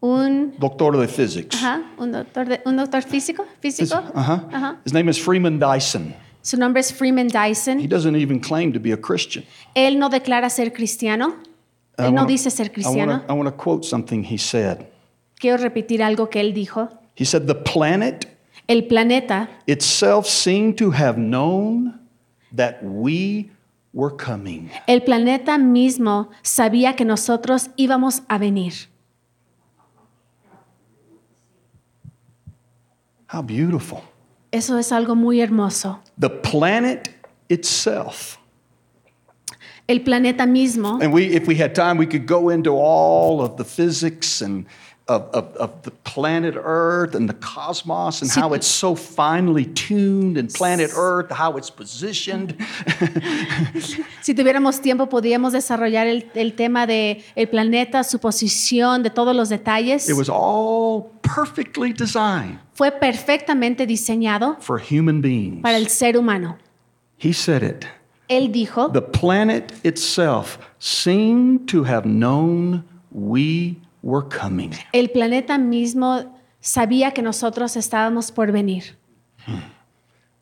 [0.00, 1.56] Un, doctor de physics.
[1.56, 3.96] ajá, un, doctor, de- un doctor físico, físico.
[4.14, 4.48] Uh-huh.
[4.52, 4.76] Ajá.
[4.84, 6.14] His name is Freeman Dyson.
[6.42, 7.80] Su nombre es Freeman Dyson.
[7.80, 9.44] He doesn't even claim to be a Christian.
[9.74, 11.34] Él no declara ser cristiano.
[11.98, 13.22] I Él no wanna- dice ser I cristiano.
[13.28, 14.86] I want to quote something he said.
[15.40, 16.88] Quiero repetir algo que él dijo.
[17.18, 18.26] He said, The planet
[18.68, 21.98] El planeta itself seemed to have known
[22.52, 23.50] that we
[23.92, 24.70] were coming.
[24.86, 28.86] El planeta mismo sabía que nosotros íbamos a venir.
[33.26, 34.02] How beautiful.
[34.52, 35.98] Eso es algo muy hermoso.
[36.18, 37.08] The planet
[37.48, 38.38] itself.
[39.88, 43.56] El planeta mismo, And we, if we had time, we could go into all of
[43.56, 44.66] the physics and
[45.08, 50.36] of, of, of the planet Earth and the cosmos and how it's so finely tuned
[50.36, 52.54] and planet Earth, how it's positioned.
[54.22, 59.34] si tuviéramos tiempo, podríamos desarrollar el, el tema de el planeta, su posición, de todos
[59.34, 60.08] los detalles.
[60.08, 65.62] It was all perfectly designed Fue perfectamente diseñado for human beings.
[65.62, 66.58] para el ser humano.
[67.18, 67.86] He said it.
[68.28, 74.72] Él dijo, The planet itself seemed to have known we were coming.
[74.92, 78.96] el planeta mismo sabía que nosotros estábamos por venir.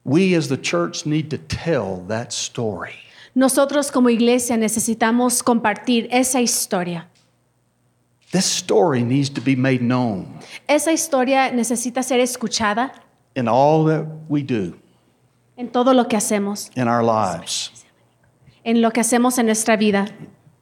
[0.04, 2.94] We as the church need to tell that story.
[3.34, 7.08] Nosotros como iglesia necesitamos compartir esa historia.
[8.32, 12.92] This story needs to be made known Esa historia necesita ser escuchada
[13.34, 14.74] in all that we do
[15.56, 17.70] en todo lo que hacemos, in our lives,
[18.64, 20.06] en lo que hacemos en nuestra vida,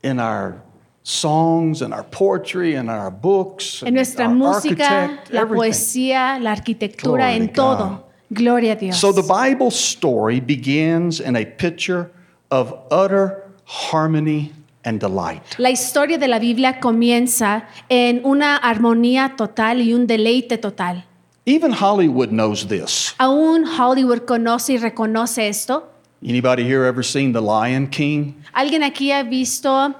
[0.02, 0.62] in our
[1.04, 5.56] songs, and our poetry, and our books, en nuestra our música, la everything.
[5.56, 7.88] poesía, la arquitectura, Glory en to todo.
[7.88, 8.00] God.
[8.30, 8.98] Gloria a Dios.
[8.98, 12.10] So the Bible story begins in a picture
[12.50, 14.52] of utter harmony
[14.84, 15.42] and delight.
[15.58, 21.04] La historia de la Biblia comienza en una armonía total y un deleite total.
[21.46, 23.14] Even Hollywood knows this.
[23.18, 25.84] Aún Hollywood conoce y reconoce esto.
[26.26, 28.32] Anybody here ever seen The Lion King?
[28.54, 29.94] ¿Alguien aquí ha visto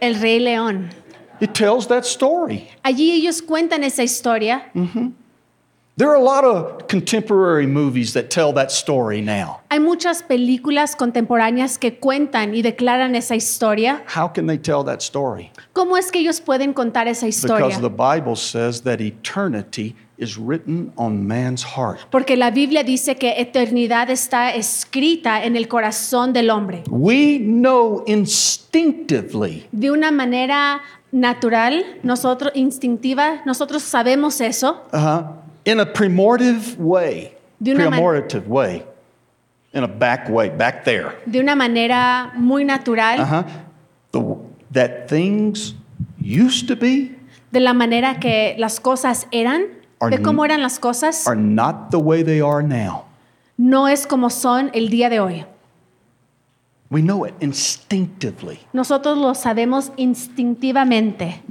[0.00, 0.90] El Rey León?
[1.40, 2.68] It tells that story.
[2.84, 4.70] Allí ellos cuentan esa historia.
[4.74, 5.12] Mm-hmm.
[5.98, 9.62] There are a lot of contemporary movies that tell that story now.
[9.68, 14.04] Hay muchas películas contemporáneas que cuentan y declaran esa historia.
[14.06, 15.50] How can they tell that story?
[15.74, 17.66] ¿Cómo es que ellos pueden contar esa historia?
[17.66, 22.00] Because the Bible says that eternity is written on man's heart.
[22.10, 26.82] Porque la Biblia dice que eternidad está escrita en el corazón del hombre.
[26.90, 34.84] We know instinctively De una manera natural, nosotros instintiva, nosotros sabemos eso.
[34.92, 35.26] uh, -huh.
[35.64, 38.82] in a premortive way, De una premortive way,
[39.72, 43.44] in a back way, back there, De una manera muy natural, uh-huh,
[44.12, 44.20] the,
[44.72, 45.74] that things
[46.20, 47.18] used to be
[47.50, 49.77] de la manera que las cosas eran,
[50.10, 53.04] de cómo eran las cosas, are not the way they are now.
[53.56, 55.44] no es como son el día de hoy.
[56.90, 58.60] We know it instinctively.
[58.72, 61.42] Nosotros lo sabemos instintivamente.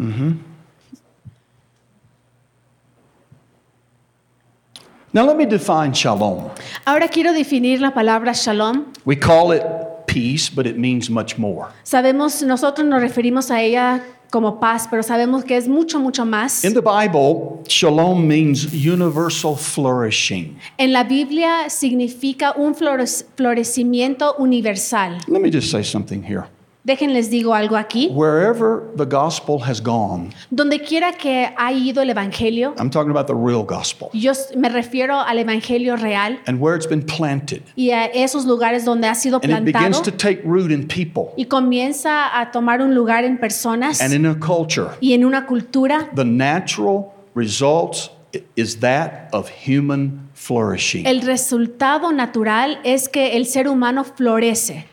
[5.13, 6.49] Now, let me define shalom.
[6.85, 8.85] Ahora quiero definir la palabra shalom.
[9.05, 9.63] We call it
[10.05, 11.67] peace, but it means much more.
[11.83, 16.63] Sabemos, nosotros nos referimos a ella como paz, pero sabemos que es mucho, mucho más.
[16.63, 20.57] In the Bible, shalom means universal flourishing.
[20.77, 25.17] En la Biblia significa un florecimiento universal.
[25.27, 26.47] Let me just say something here.
[26.87, 28.07] Déjenles digo algo aquí.
[28.13, 33.27] Wherever the gospel has gone, Donde quiera que ha ido el Evangelio, I'm talking about
[33.27, 37.91] the real gospel, yo me refiero al Evangelio real and where it's been planted, y
[37.91, 41.33] a esos lugares donde ha sido and it begins plantado to take root in people
[41.35, 45.45] y comienza a tomar un lugar en personas and in a culture, y en una
[45.45, 48.11] cultura, the natural results
[48.55, 51.05] is that of human flourishing.
[51.05, 54.85] el resultado natural es que el ser humano florece.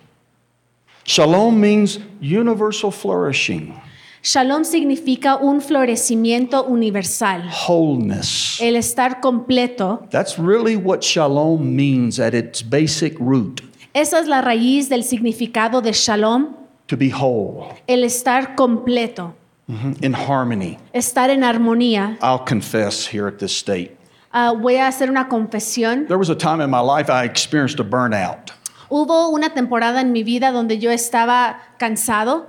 [1.04, 3.74] Shalom means universal flourishing,
[4.22, 8.58] Shalom significa un florecimiento universal, wholeness.
[8.60, 10.08] el estar completo.
[10.10, 13.60] That's really what shalom means at its basic root
[13.94, 16.56] Esa es la raíz del significado de shalom,
[16.88, 19.34] to be whole, el estar completo,
[19.68, 20.78] mhm, in harmony.
[20.94, 22.16] estar en armonía.
[22.22, 23.90] I'll confess here at this state.
[24.32, 26.08] Ah, voy a hacer una confesión.
[26.08, 28.52] There was a time in my life I experienced a burnout.
[28.96, 32.46] Hubo una temporada en mi vida donde yo estaba cansado.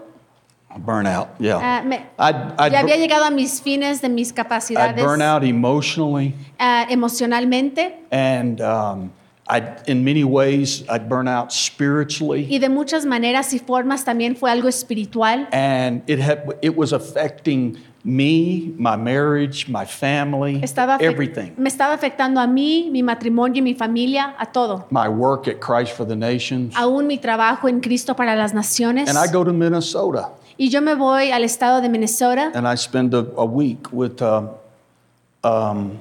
[0.78, 1.58] Burnout, yeah.
[1.60, 5.24] Ah, me- I'd, I'd, ya había llegado a mis fines de mis I'd capacidades burn
[5.24, 9.12] out emotionally, ah, emocionalmente and um,
[9.50, 12.46] I'd, in many ways, I'd burn out spiritually.
[12.48, 15.48] y de muchas maneras y formas también fue algo espiritual.
[15.52, 21.52] And it, had, it was affecting me, my marriage, my family, Estaba everything.
[21.58, 24.86] me estaba afectando a mí, mi matrimonio y mi familia, a todo.
[24.92, 26.76] My work at Christ for the Nations.
[26.76, 29.10] Aún mi trabajo en Cristo para las Naciones.
[29.10, 32.78] And I go to Minnesota Y yo me voy al estado de Minnesota and I
[32.78, 34.50] spend a, a week with um,
[35.44, 35.98] um,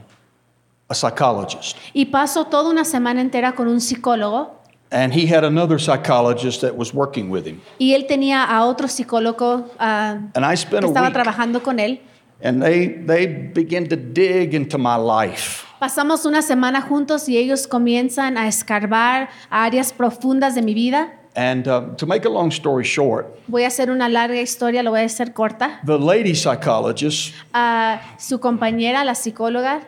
[0.89, 1.77] a psychologist.
[1.95, 4.61] y paso toda una semana entera con un psicólogo.
[4.95, 7.61] And he had another psychologist that was working with him.
[7.81, 11.63] Y él tenía a otro psicólogo ah, And I que spent a estaba week, trabajando
[11.65, 11.99] con él.
[12.41, 15.65] and they, they began to dig into my life.
[15.81, 21.13] Pasamos una semana juntos y ellos comienzan a escarbar áreas profundas de mi vida.
[21.37, 24.93] And uh, to make a long story short, Voy a hacer una larga historia, lo
[24.93, 25.81] voy a hacer corta.
[25.85, 29.81] the lady psychologist Ah, su compañera, la psicóloga,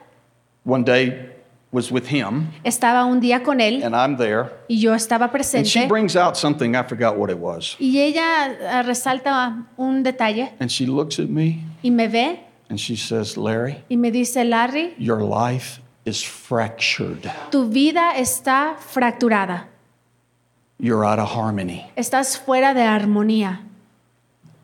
[0.64, 1.30] one day
[1.76, 4.50] was with him, estaba un día con él and I'm there.
[4.68, 5.58] y yo estaba presente.
[5.58, 7.76] And she brings out something, I forgot what it was.
[7.78, 12.80] Y ella ah, resalta un detalle And she looks at me y me ve and
[12.80, 17.30] she says, Larry, y me dice, Larry, your life is fractured.
[17.50, 19.66] tu vida está fracturada,
[20.78, 21.90] You're out of harmony.
[21.94, 23.60] estás fuera de armonía,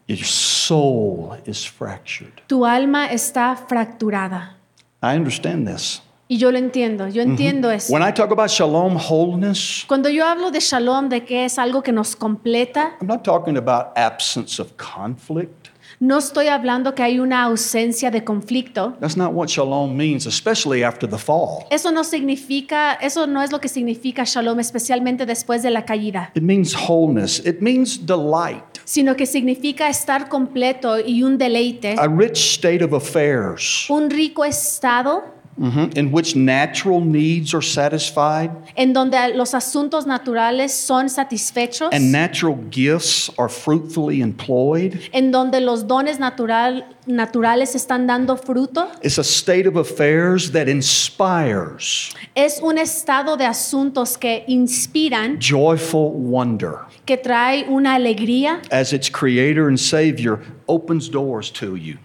[0.09, 2.41] Your soul is fractured.
[2.49, 4.57] tu alma está fracturada.
[5.03, 6.01] I understand this.
[6.33, 7.93] Y yo lo entiendo, yo entiendo eso.
[7.93, 11.83] When I talk about shalom, wholeness, Cuando yo hablo de shalom, de que es algo
[11.83, 15.69] que nos completa, I'm not talking about absence of conflict.
[16.01, 18.97] no estoy hablando que hay una ausencia de conflicto.
[18.99, 21.67] That's not what shalom means, especially after the fall.
[21.71, 26.33] Eso no significa, eso no es lo que significa shalom, especialmente después de la caída,
[26.35, 32.09] It means wholeness, it means delight, sino que significa estar completo y un deleite, a
[32.09, 38.93] rich state of affairs un rico estado mhm, in which natural needs are satisfied en
[38.93, 44.99] donde los asuntos naturales son satisfechos, and natural gifts are fruitfully employed.
[45.13, 48.89] en donde los dones natural, naturales están dando fruto.
[49.03, 56.13] It's a state of affairs that inspires Es un estado de asuntos que inspiran, joyful
[56.13, 61.99] wonder que trae una alegría, as its creator and savior opens doors to you.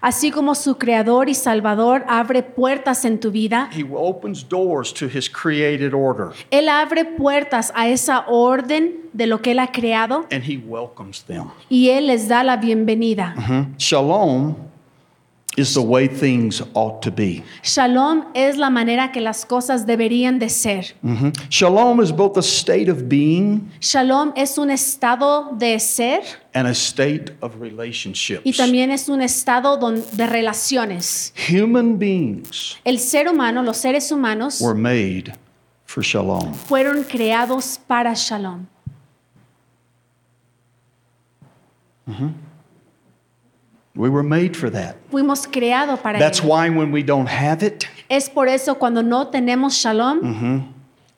[0.00, 3.68] Así como su creador y salvador abre puertas en tu vida.
[3.76, 9.40] He opens doors to his created order Él abre puertas a esa orden de lo
[9.42, 11.44] que Él ha creado and he welcomes them.
[11.68, 13.34] y Él les da la bienvenida.
[13.36, 13.74] Mhm.
[13.78, 14.54] Shalom
[15.56, 17.42] is the way things ought to be.
[17.62, 20.94] Shalom es la manera que las cosas deberían de ser.
[21.02, 21.32] Mhm.
[21.50, 26.22] Shalom is both a state of being Shalom es un estado de ser
[26.54, 28.56] and a state of y relationships.
[28.56, 29.76] también es un estado
[30.12, 31.34] de relaciones.
[31.50, 35.32] Human beings El ser humano, los seres humanos, were made
[35.84, 36.54] for shalom.
[36.54, 38.66] fueron creados para shalom.
[44.00, 44.96] We were made for that.
[45.10, 46.48] Fuimos creados para That's ello.
[46.48, 50.58] why when we don't have it, Es por eso cuando no tenemos shalom, mm-hmm,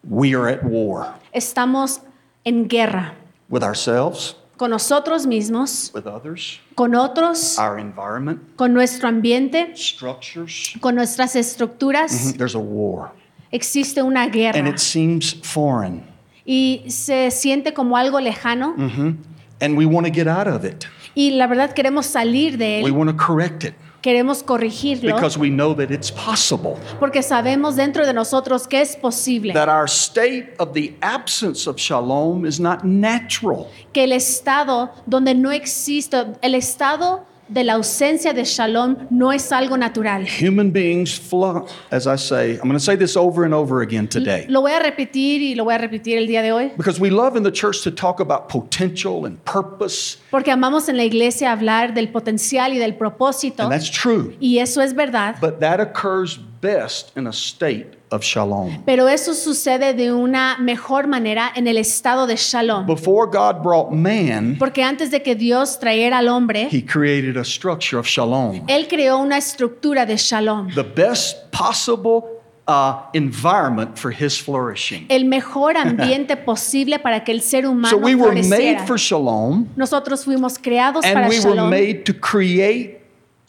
[0.03, 2.01] we are at war estamos
[2.45, 3.14] en guerra
[3.49, 10.76] with ourselves, con nosotros mismos, with others, con otros, our environment, con nuestro ambiente, structures.
[10.80, 12.11] con nuestras estructuras.
[12.11, 13.12] Mm-hmm, there's a war.
[13.53, 14.59] Existe una guerra.
[14.59, 16.03] And it seems foreign.
[16.45, 19.12] y se siente como algo lejano mm-hmm,
[19.61, 20.89] And we want to get out of it.
[21.14, 25.38] Y la verdad queremos salir de We él, want to correct it queremos corregirlo because
[25.38, 26.74] we know that it's possible.
[26.98, 31.76] porque sabemos dentro de nosotros que es posible, That our state of the absence of
[31.78, 33.68] shalom is not natural.
[33.92, 39.53] que el estado donde no existe, el estado de la ausencia de shalom no es
[39.53, 40.26] algo natural.
[40.26, 44.09] Human beings flow, as I say, I'm going to say this over and over again
[44.09, 44.46] today.
[44.48, 47.11] Lo voy a repetir y lo voy a repetir el día de hoy, Because we
[47.11, 51.53] love in the church to talk about potential and purpose, porque amamos en la iglesia
[51.53, 54.34] hablar del potencial y del propósito, and that's true.
[54.40, 58.82] y eso es verdad, But that occurs best in a state of shalom.
[58.84, 62.86] pero eso sucede de una mejor manera en el estado de shalom.
[62.86, 67.44] Before God brought man, Porque antes de que Dios trajera al hombre, he created a
[67.44, 68.64] structure of shalom.
[68.68, 70.68] Él creó una estructura de shalom.
[70.74, 72.24] The best possible
[72.68, 75.06] uh, environment for his flourishing.
[75.08, 78.86] El mejor ambiente posible para que el ser humano So we were made floreciera.
[78.86, 83.01] for shalom, Nosotros fuimos creados and para we were shalom made to create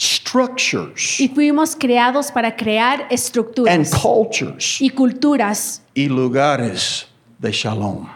[0.04, 7.08] structures y fuimos creados para crear and estructuras cultures y culturas y lugares
[7.40, 8.08] de shalom.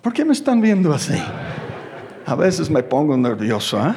[0.00, 1.14] ¿Por qué me están viendo así?
[2.26, 3.94] A veces me pongo nervioso, ¿eh?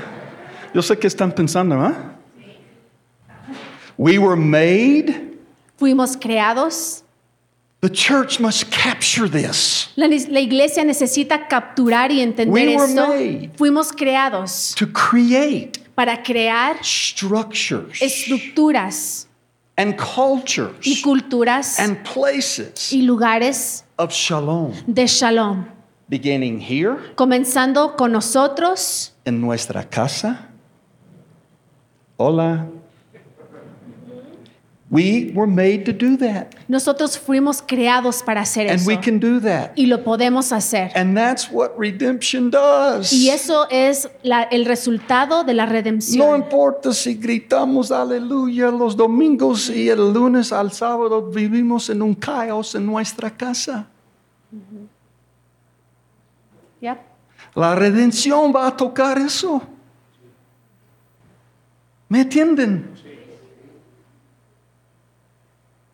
[0.73, 1.93] Yo sé que están pensando, ¿eh?
[3.97, 5.37] We were made,
[5.77, 7.04] fuimos creados.
[7.87, 13.07] The church must capture this La, la iglesia necesita capturar y entender We were esto.
[13.09, 13.51] made.
[13.57, 19.27] Fuimos creados to create para crear structures estructuras
[19.77, 25.65] and cultures y culturas and places y lugares of shalom, de shalom.
[26.09, 30.49] beginning here Comenzando con nosotros en nuestra casa.
[32.17, 32.67] Hola.
[34.95, 39.19] We were made to do that, Nosotros fuimos creados para hacer and eso we can
[39.19, 39.71] do that.
[39.75, 40.91] y lo podemos hacer.
[40.95, 43.11] And that's what redemption does.
[43.11, 46.35] Y eso es la- el resultado de la No redención.
[46.41, 52.73] importa si gritamos aleluya los domingos y el lunes al sábado vivimos en un caos
[52.75, 53.87] en nuestra casa.
[56.81, 57.01] ¿Ya?
[57.55, 59.61] La redención va a tocar eso.
[62.09, 62.93] ¿Me entienden?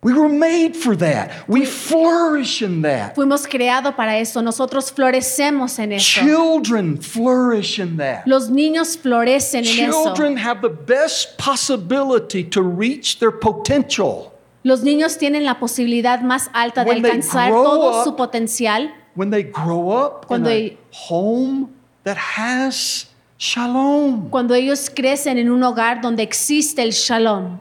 [0.03, 1.47] We were made for that.
[1.47, 3.13] We flourish in that.
[3.13, 4.41] Fuimos creados para eso.
[4.41, 6.21] Nosotros florecemos en eso.
[6.21, 8.23] Children flourish in that.
[8.25, 10.03] Los niños florecen en eso.
[10.15, 14.31] Children have the best possibility to reach their potential
[14.63, 18.15] Los niños tienen la posibilidad más alta de When they alcanzar grow todo up, su
[18.15, 21.67] potencial when they grow up Cuando in a home
[22.03, 24.29] that has shalom.
[24.29, 27.57] cuando ellos crecen en un hogar donde existe el shalom.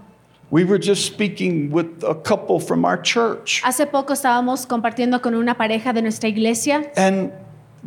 [0.51, 5.35] We were just speaking with a couple from our church, Hace poco estábamos compartiendo con
[5.35, 6.91] una pareja de nuestra iglesia.
[6.97, 7.31] and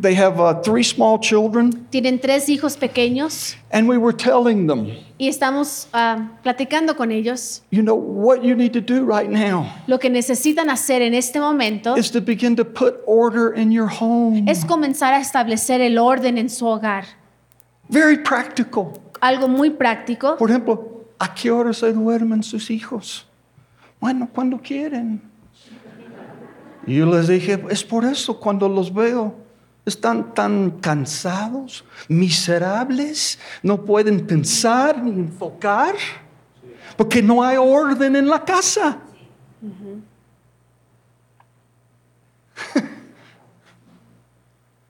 [0.00, 4.86] they have uh, three small children, Tienen tres hijos pequeños and we were telling them,
[5.18, 7.62] y estamos ah, platicando con ellos.
[7.70, 11.38] you know, what you need to do right now Lo que necesitan hacer en este
[11.38, 14.46] momento is to begin to put order in your home.
[14.50, 17.04] es comenzar a establecer el orden en su hogar.
[17.90, 18.94] Very practical.
[19.20, 20.36] Algo muy práctico.
[20.38, 23.26] Por ejemplo, ¿a qué hora se duermen sus hijos?
[24.00, 25.22] Bueno, cuando quieren.
[26.86, 29.42] Y yo les dije, es por eso cuando los veo.
[29.86, 35.94] Están tan cansados, miserables, no pueden pensar ni enfocar,
[36.96, 38.98] porque no hay orden en la casa.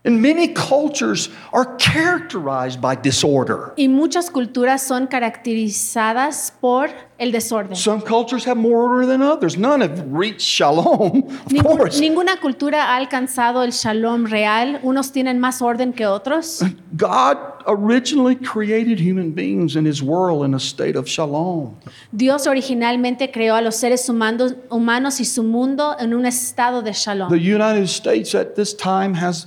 [0.06, 3.72] And many cultures are characterized by disorder.
[3.78, 7.74] Y muchas culturas son caracterizadas por el desorden.
[7.74, 9.56] Some cultures have more order than others.
[9.56, 12.00] None have reached shalom, of Ningún- course.
[12.00, 14.78] ninguna cultura ha alcanzado el shalom real.
[14.82, 16.62] Unos tienen más orden que otros.
[16.96, 21.76] God originally created human beings in his world in a state of shalom.
[22.12, 26.92] Dios originalmente creó a los seres humanos, humanos y su mundo en un estado de
[26.92, 27.30] shalom.
[27.30, 29.46] The United States at this time has,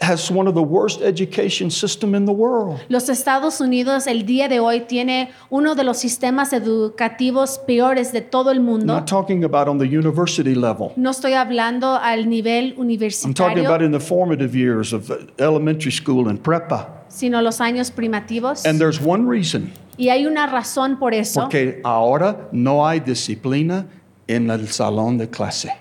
[0.00, 2.80] has one of the worst education system in the world.
[2.88, 8.20] Los Estados Unidos el día de hoy tiene uno de los sistemas educativos peores de
[8.20, 8.86] todo el I'm mundo.
[8.86, 10.92] not talking about on the university level.
[10.96, 13.26] No estoy hablando al nivel universitario.
[13.26, 16.86] I'm talking about in the formative years of elementary school and prepa.
[17.08, 18.64] sino los años primativos.
[18.66, 19.72] And there's one reason.
[19.96, 21.40] Y hay una razón por eso.
[21.40, 23.86] Porque ahora no hay disciplina
[24.28, 25.72] en el salón de clase.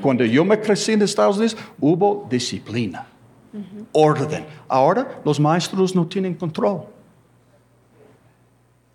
[0.00, 3.06] Cuando yo me crecí en Estados Unidos, hubo disciplina,
[3.92, 4.46] orden.
[4.68, 6.88] Ahora los maestros no tienen control.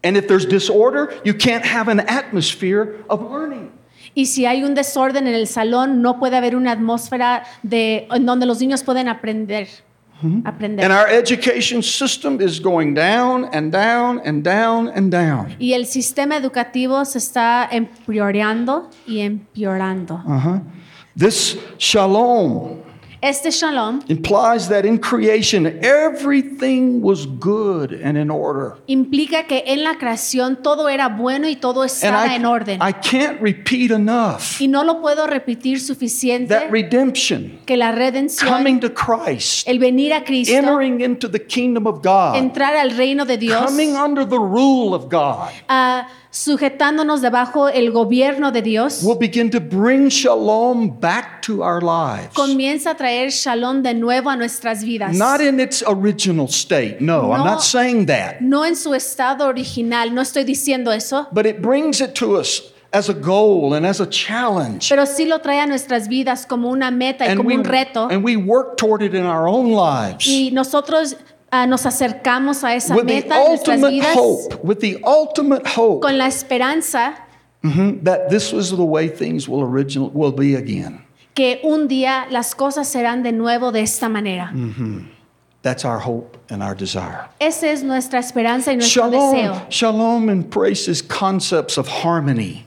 [0.01, 3.71] And if there's disorder, you can't have an atmosphere of learning.
[4.15, 8.25] Y si hay un desorden en el salón, no puede haber una atmósfera de, en
[8.25, 9.67] donde los niños pueden aprender.
[10.45, 10.84] Aprender.
[10.84, 15.55] And our education system is going down and down and down and down.
[15.59, 20.22] Y el sistema educativo se está empeorando y empeorando.
[20.26, 20.61] Uh-huh.
[21.15, 22.88] This shalom
[23.22, 28.76] Este shalom implies that in creation everything was good and in order.
[28.88, 32.80] implica que en la creación todo era bueno y todo estaba en orden.
[32.82, 38.49] I, can't repeat enough y no lo puedo repetir suficiente that redemption, que la redención,
[38.49, 42.91] coming to Christ, el venir a Cristo, entering into the kingdom of God, entrar al
[42.91, 48.61] reino de Dios, coming under the rule of God, ah, sujetándonos debajo el gobierno de
[48.61, 52.34] Dios, will begin to bring shalom back to our lives.
[52.34, 55.15] comienza a traer shalom de nuevo a nuestras vidas.
[55.17, 56.97] Not in its original state.
[57.01, 57.45] No, I'm No.
[57.45, 58.41] not saying that.
[58.41, 62.61] no en su estado original, no estoy diciendo eso, But it brings it to us
[62.91, 64.88] as a goal and as a challenge.
[64.89, 67.63] pero sí lo trae a nuestras vidas como una meta y And como we, un
[67.63, 68.07] reto.
[68.09, 70.27] and we work toward it in our own lives.
[70.27, 71.15] Y nosotros
[71.51, 74.99] ah, nos acercamos a esa with the meta en nuestras ultimate vidas hope, with the
[75.05, 77.15] ultimate hope con la esperanza
[77.63, 81.03] mhm, that this was the way things will original will be again.
[81.33, 84.51] que un día las cosas serán de nuevo de esta manera.
[84.53, 85.07] Mm.
[85.61, 87.27] That's our hope and our desire.
[87.39, 89.53] Esa es nuestra esperanza y nuestro deseo.
[89.69, 92.65] Shalom, shalom embraces concepts of harmony,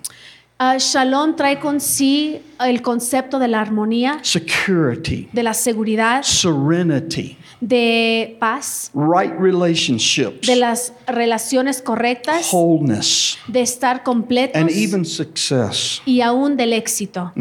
[0.64, 7.36] Ah, Shalom trae con sí el concepto de la armonía, security, de la seguridad, serenity,
[7.60, 16.00] de paz, right relationships, de las relaciones correctas, wholeness, de estar completos and even success.
[16.06, 17.32] y aún del éxito.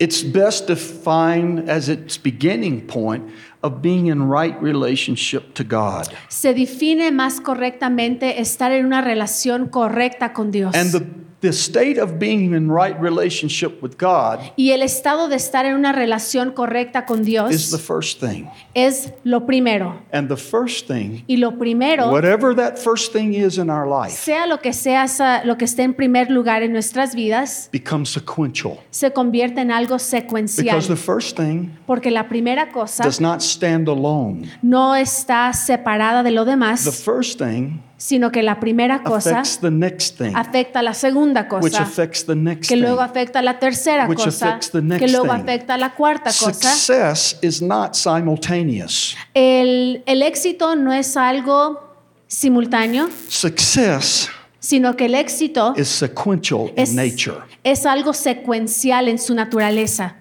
[0.00, 3.22] It's best defined as its beginning point
[3.62, 6.08] of being in right relationship to God.
[6.28, 10.74] Se define más correctamente estar en una relación correcta con Dios.
[10.74, 15.36] And the, the state of being in right relationship with God y el estado de
[15.36, 18.46] estar en una relación correcta con is the first thing.
[18.74, 20.02] es lo primero.
[20.12, 24.16] And the first thing, Y lo primero, whatever that first thing is in our life,
[24.16, 25.06] sea lo que sea
[25.44, 28.78] lo que esté en primer lugar en nuestras vidas, becomes sequential.
[28.90, 30.76] se convierte en algo secuencial.
[30.76, 34.48] Because the first thing Porque la primera cosa does not stand alone.
[34.62, 36.84] no está separada de lo demás.
[36.84, 40.94] The first thing sino que la primera cosa affects the next thing, afecta a la
[40.94, 44.70] segunda which cosa, affects the next que luego afecta a la tercera which cosa, affects
[44.70, 45.42] the next que luego thing.
[45.42, 46.52] afecta a la cuarta cosa.
[46.52, 49.16] Success is not simultaneous.
[49.34, 51.80] El, el éxito no es algo
[52.28, 54.30] simultáneo, Success
[54.60, 57.42] sino que el éxito is sequential es, in nature.
[57.64, 60.14] es algo secuencial en su naturaleza.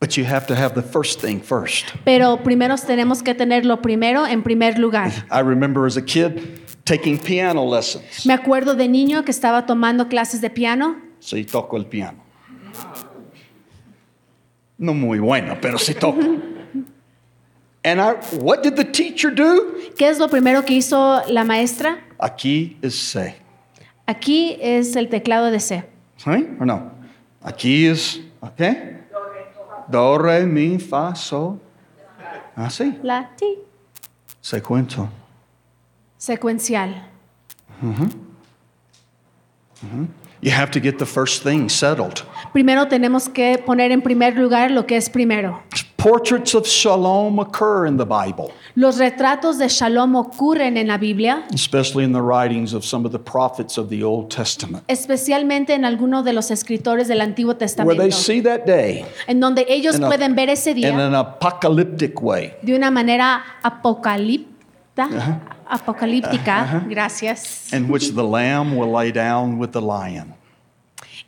[0.00, 1.92] But you have to have the first thing first.
[2.04, 5.12] Pero primero tenemos que tener lo primero en primer lugar.
[5.30, 8.26] I remember as a kid taking piano lessons.
[8.26, 10.96] Me acuerdo de niño que estaba tomando clases de piano.
[11.20, 12.18] Sí, toco el piano.
[14.78, 16.20] No muy bueno, pero sí toco.
[17.84, 19.74] And I, what did the teacher do?
[19.96, 21.98] ¿Qué es lo primero que hizo la maestra?
[22.18, 23.36] Aquí es C.
[24.06, 25.84] Aquí es el teclado de C.
[26.16, 26.30] ¿Sí
[26.60, 26.92] o no?
[27.42, 28.20] Aquí es,
[28.56, 29.02] ¿qué?
[29.88, 31.60] Do, re, mi, fa, sol.
[32.54, 32.98] Así.
[33.02, 33.58] La ti.
[36.22, 36.94] Secuencial.
[37.80, 38.12] Secuencial.
[40.40, 42.22] You have to get the first thing settled.
[42.52, 45.62] Primero tenemos que poner en primer lugar lo que es primero.
[45.96, 51.44] Portraits of shalom occur in the Bible, Los retratos de Shalom ocurren en la Biblia,
[51.54, 55.84] especially in the writings of some of the prophets of the Old Testament, especialmente en
[55.84, 59.94] algunos de los escritores del Antiguo where they Testamento, see that day en donde ellos
[59.96, 62.52] in, a- pueden ver ese in día an apocalyptic way.
[62.62, 63.44] de una manera
[64.96, 70.34] apocalipta, apocalíptica, gracias, in which the lamb will lay down with the lion.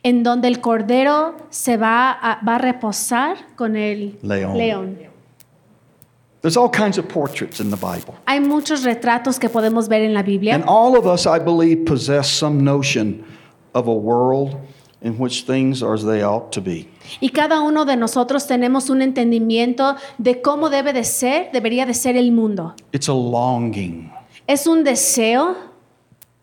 [0.03, 4.57] en donde el cordero se va a, va a reposar con el León.
[4.57, 4.97] león.
[6.41, 8.13] There's all kinds of portraits in the Bible.
[8.27, 11.85] Hay muchos retratos que podemos ver en la Biblia And all of us, I believe,
[11.85, 13.23] possess some notion
[13.73, 14.55] of a world
[15.01, 16.87] in which things are as they ought to be.
[17.19, 21.93] Y cada uno de nosotros tenemos un entendimiento de cómo debe de ser, debería de
[21.93, 22.75] ser el mundo.
[22.91, 24.11] It's a longing.
[24.47, 25.55] Es un deseo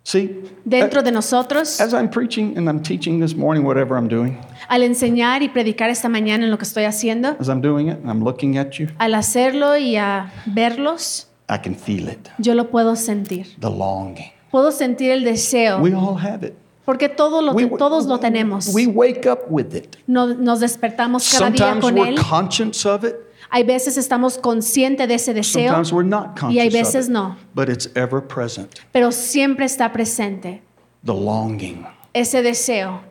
[0.05, 4.37] See, dentro de nosotros as I'm preaching and I'm teaching this morning, whatever I'm doing,
[4.69, 7.99] al enseñar y predicar esta mañana en lo que estoy haciendo, as I'm doing it
[7.99, 12.55] and I'm looking at you, al hacerlo y a verlos, I can feel it yo
[12.55, 13.47] lo puedo sentir.
[13.61, 14.33] the longing.
[14.51, 16.55] Puedo sentir el deseo, We all have it.
[16.85, 18.69] Porque todo lo, We- todos lo tenemos.
[18.75, 19.97] We wake up with it.
[20.07, 22.19] No- nos despertamos cada día Sometimes con we're él.
[22.29, 23.15] conscious of it,
[23.55, 27.11] Hay veces estamos conscientes de ese deseo, we're not y hay veces of it.
[27.13, 28.81] no, But it's ever present.
[28.93, 30.63] pero siempre está presente
[31.05, 33.03] The longing ese deseo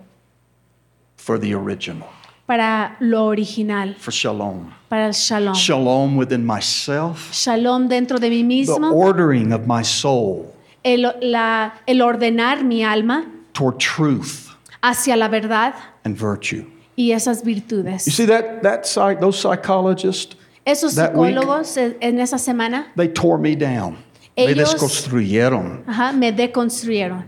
[1.15, 2.07] for the original,
[2.47, 4.71] para lo original, for shalom.
[4.89, 5.53] para el shalom.
[5.53, 10.47] Shalom within myself, Shalom dentro de mí the mismo, ordering of my soul
[10.83, 14.49] el, la- el ordenar mi alma toward truth
[14.83, 15.73] hacia la verdad
[16.03, 16.65] and virtue.
[16.97, 20.35] y esas You see that that psych, those psychologists,
[20.65, 23.97] Esos that week- psicólogos eh, en esa semana they tore me down.
[24.37, 25.83] Me Ellos- desconstruyeron.
[25.87, 27.25] ajá, me deconstruyeron.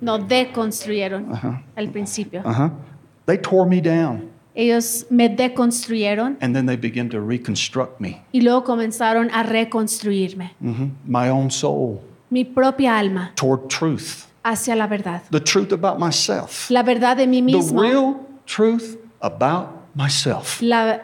[0.00, 2.42] No, deconstruyeron al principio.
[2.44, 2.70] Uh-huh.
[3.26, 4.30] They tore me down.
[4.54, 8.22] Ellos me deconstruyeron And then they began to reconstruct me.
[8.32, 10.52] y luego comenzaron a reconstruirme.
[10.60, 10.92] Mhm.
[11.06, 12.00] My own soul
[12.30, 14.26] Mi propia alma toward truth.
[14.42, 15.22] Hacia la verdad.
[15.30, 16.70] The truth about myself.
[16.70, 17.80] La verdad de mí mismo.
[17.82, 18.16] The real
[18.46, 20.60] truth about myself.
[20.62, 21.00] La,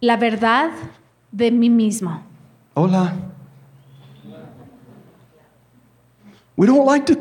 [0.00, 0.70] la verdad
[1.32, 2.22] de mí mismo.
[2.74, 3.14] Hola.
[6.56, 7.18] We don't like to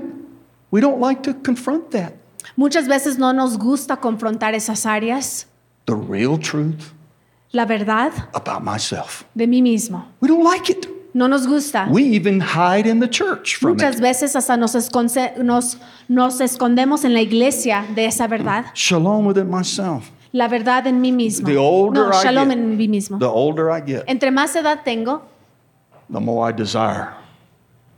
[0.72, 2.14] we don't like to confront that.
[2.58, 5.46] Muchas veces no nos gusta confrontar esas áreas.
[5.86, 6.94] The real truth
[7.52, 9.26] La verdad about myself.
[9.36, 10.06] de mí mismo.
[10.20, 10.88] We don't like it.
[11.16, 11.88] No nos gusta.
[11.90, 14.02] We even hide in the church from Muchas it.
[14.02, 15.78] veces hasta nos, esconce- nos,
[16.10, 18.66] nos escondemos en la iglesia de esa verdad.
[18.76, 20.12] Shalom within myself.
[20.34, 21.48] La verdad en mí mismo.
[21.48, 23.18] The older No, I shalom get, en mí mismo.
[23.18, 25.22] the older I get, Entre más edad tengo,
[26.12, 27.12] the more I desire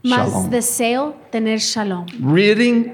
[0.03, 0.49] más shalom.
[0.51, 2.05] deseo tener shalom.
[2.21, 2.93] Ridding,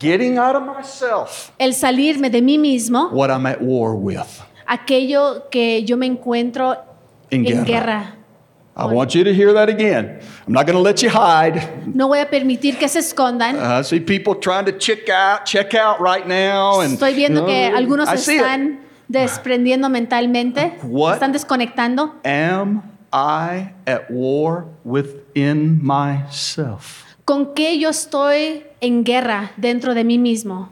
[0.00, 4.40] getting out of myself El salirme de mí mismo, what I'm at war with.
[4.66, 6.74] aquello que yo me encuentro
[7.30, 7.64] En en guerra.
[7.66, 8.14] guerra.
[8.78, 10.20] I want you to hear that again.
[10.46, 11.84] I'm not going to let you hide.
[11.92, 13.56] No voy a permitir que se escondan.
[13.56, 17.44] Uh, I see people trying to check out, check out right now, and Estoy viendo
[17.44, 21.14] que you know, algunos I están desprendiendo mentalmente, uh, What?
[21.14, 22.14] están desconectando.
[22.24, 27.04] Am I at war within myself?
[27.24, 30.70] ¿Con qué yo estoy en guerra dentro de mí mismo?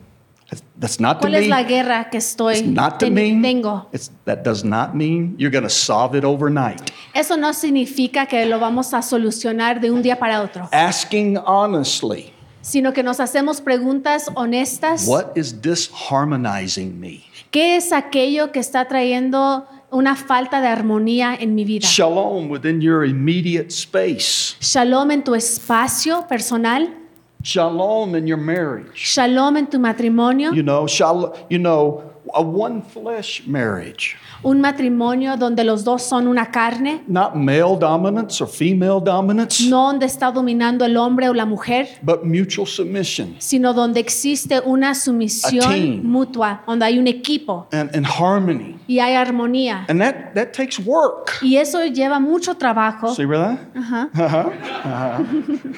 [0.49, 1.49] That's- That's not to ¿Cuál es me.
[1.49, 3.41] la guerra que estoy It's not to ten- me.
[3.43, 3.89] tengo?
[3.93, 6.81] It's, that does not mean you're going to solve it overnight.
[7.15, 12.33] Eso no significa que lo vamos a solucionar de un día para otro, Asking honestly,
[12.63, 15.07] sino que nos hacemos preguntas honestas.
[15.09, 17.25] what is disharmonizing me?
[17.51, 21.87] ¿Qué es aquello que está trayendo una falta de armonía en mi vida?
[21.91, 24.57] Shalom within your immediate space.
[24.61, 26.95] Shalom en tu espacio personal,
[27.47, 28.91] Shalom in your marriage.
[28.97, 32.03] shalom en tu matrimonio, You know, shalom, you know,
[32.35, 34.17] a one flesh marriage.
[34.43, 39.87] un matrimonio donde los dos son una carne, Not male dominance or female dominance, no
[39.93, 44.93] donde está dominando el hombre o la mujer, but mutual submission sino donde existe una
[44.97, 48.75] sumisión mutua, donde hay un equipo and, and harmony.
[48.89, 49.85] y hay armonía.
[49.89, 51.39] And that, that takes work.
[51.43, 53.59] Y eso lleva mucho trabajo See where that?
[53.77, 54.09] Uh-huh.
[54.21, 55.73] Uh-huh.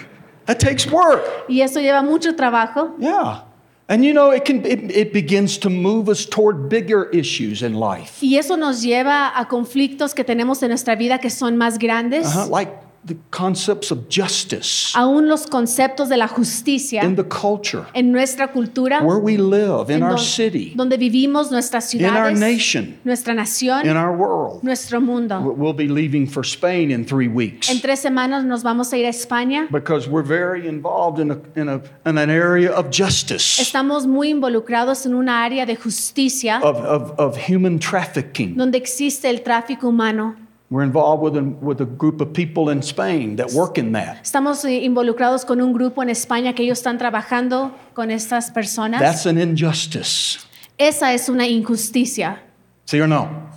[0.48, 1.22] That takes work.
[1.48, 2.96] y eso lleva mucho trabajo.
[2.98, 3.42] Yeah.
[3.90, 7.74] And you know, it can it, it begins to move us toward bigger issues in
[7.74, 8.18] life.
[8.20, 12.26] Y eso nos lleva a conflictos que tenemos en nuestra vida que son más grandes,
[12.26, 12.48] Uh-huh.
[12.50, 12.72] Like
[13.06, 18.48] the concepts of justice Aún los conceptos de la justicia in the culture en nuestra
[18.52, 23.34] cultura, where we live, in our city, donde vivimos, nuestras ciudades, in our nation, nuestra
[23.34, 24.62] nación, in our world.
[24.62, 25.40] nuestro mundo.
[25.40, 29.06] We'll be leaving for Spain in three weeks En tres semanas nos vamos a ir
[29.06, 29.68] a España.
[29.70, 34.28] because we're very involved in, a, in, a, in an area of justice, Estamos muy
[34.30, 38.56] involucrados en una área de justicia of, of, of human trafficking.
[38.56, 40.36] donde existe el tráfico humano.
[40.70, 44.22] We're involved with a, with a group of people in Spain that work in that.
[44.22, 49.00] Estamos involucrados con un grupo en España que ellos están trabajando con estas personas.
[49.00, 50.40] That's an injustice.
[50.76, 52.42] Esa es una injusticia.
[52.84, 53.47] See or no?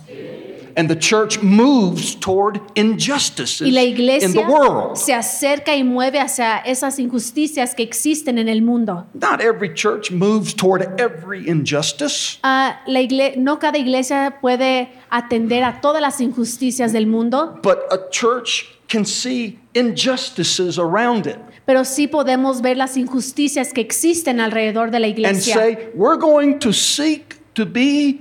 [0.76, 4.96] And the church moves toward injustices Y la in the world.
[4.96, 9.06] se acerca y mueve hacia esas injusticias que existen en el mundo.
[9.14, 13.00] Not every church moves toward every injustice, Ah, la
[13.36, 19.04] no cada iglesia puede atender a todas las injusticias del mundo, but a church can
[19.04, 25.06] see injustices around it pero sí podemos ver las injusticias que existen alrededor de la
[25.06, 25.54] iglesia.
[25.54, 28.20] and say, we're going to seek to be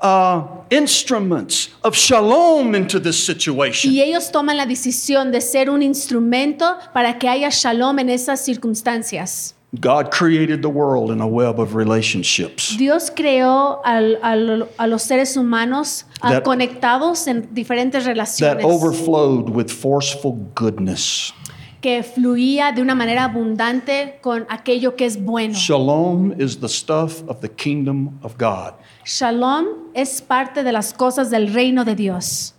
[0.00, 3.92] uh, instruments of shalom into this situation.
[3.92, 8.40] Y ellos toman la decisión de ser un instrumento para que haya shalom en esas
[8.44, 9.54] circunstancias.
[9.80, 12.76] God created the world in a web of relationships.
[12.76, 18.58] Dios creó al- al- a los seres humanos ah, That- conectados en diferentes relaciones.
[18.58, 21.32] that overflowed with forceful goodness.
[21.80, 25.54] que fluía de una manera abundante con aquello que es bueno.
[25.54, 28.74] Shalom is the stuff of the kingdom of God.
[29.04, 32.54] Shalom es parte de las cosas del reino de Dios.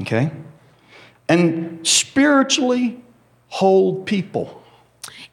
[0.00, 0.30] Okay?
[1.28, 3.00] And spiritually
[3.48, 4.62] whole people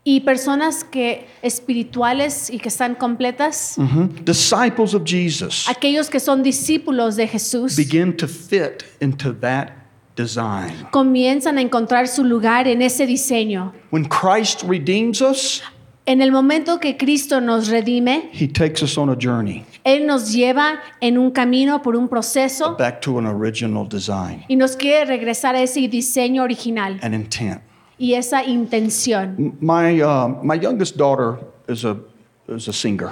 [0.05, 6.43] Y personas que espirituales y que están completas, mhm, disciples of Jesus, aquellos que son
[6.43, 9.69] discípulos de Jesús, begin to fit into that
[10.17, 10.87] design.
[10.91, 13.73] comienzan a encontrar su lugar en ese diseño.
[13.91, 15.63] When Christ redeems us,
[16.05, 20.33] En el momento que Cristo nos redime, he takes us on a journey Él nos
[20.33, 25.05] lleva en un camino por un proceso back to an original design y nos quiere
[25.05, 27.61] regresar a ese diseño original and intent.
[27.97, 29.55] y esa intención.
[29.61, 31.37] My, uh, my youngest daughter
[31.69, 31.97] is a,
[32.49, 33.11] is a singer.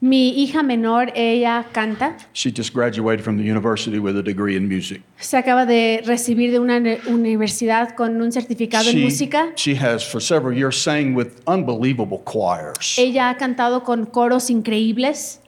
[0.00, 4.66] Mi hija menor, ella canta, She just graduated from the university with a degree in
[4.68, 5.02] music.
[5.18, 9.52] se acaba de recibir de una uni- universidad con un certificado en She, música.
[9.56, 12.96] she has, for several years, sang with unbelievable choirs.
[12.98, 15.38] Ella ha cantado con coros increíbles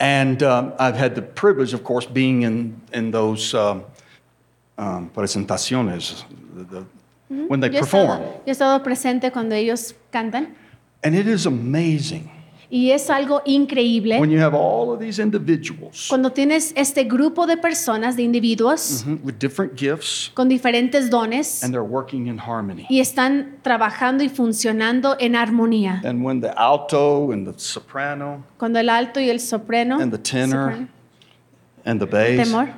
[0.00, 3.84] And um, I've had the privilege, of course, being in, in those um,
[4.78, 6.24] um, presentaciones,
[6.56, 6.84] the, the,
[7.46, 8.10] when they Yo he, perform.
[8.20, 10.54] estado, yo he estado presente cuando ellos cantan
[11.04, 12.30] And it is amazing
[12.74, 14.18] y es algo increíble.
[14.18, 19.04] When you have all of these individuals cuando tienes este grupo de personas, de individuos
[19.06, 22.86] mhm, with different gifts con diferentes dones and they're working in harmony.
[22.88, 26.00] y están trabajando y funcionando en armonía.
[26.02, 30.16] And when the alto and the soprano Cuando el alto y el soprano, and the
[30.18, 30.88] tenor soprano,
[31.84, 32.68] and the bass temor,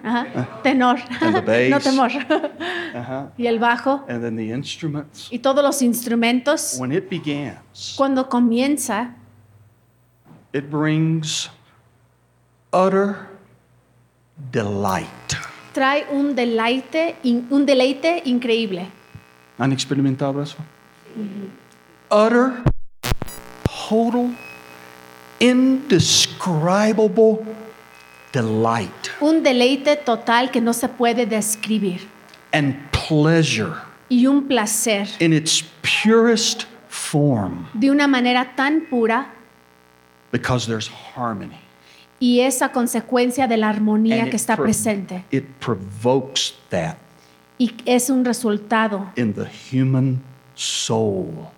[0.65, 1.71] tenor, And the bass.
[1.71, 4.03] no temor, uh-huh, y el bajo.
[4.09, 9.15] And then the instruments, y todos los instrumentos, when it begins, cuando comienza,
[10.55, 11.51] it brings
[12.73, 13.29] utter
[14.53, 15.37] delight.
[15.75, 17.17] trae un deleite,
[17.51, 18.87] un deleite increíble.
[19.59, 20.57] ¿Han experimentado eso?
[22.11, 22.63] Utter,
[23.89, 24.31] total,
[25.41, 27.41] indescribable
[28.33, 32.01] delight Un deleite total que no se puede describir
[32.53, 33.75] and pleasure
[34.09, 39.27] y un placer in its purest form de una manera tan pura
[40.35, 41.57] because there's harmony.
[42.21, 46.97] y esa consecuencia de la armonía And que it está pro- presente It provokes that
[47.59, 50.21] y es un resultado, in the human
[50.57, 51.49] soul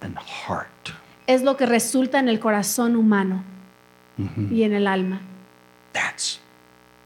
[0.00, 0.90] and heart.
[1.28, 3.42] es lo que resulta en el corazón humano
[4.16, 4.52] Mm-hmm.
[4.52, 5.20] y en el alma.
[5.92, 6.38] That's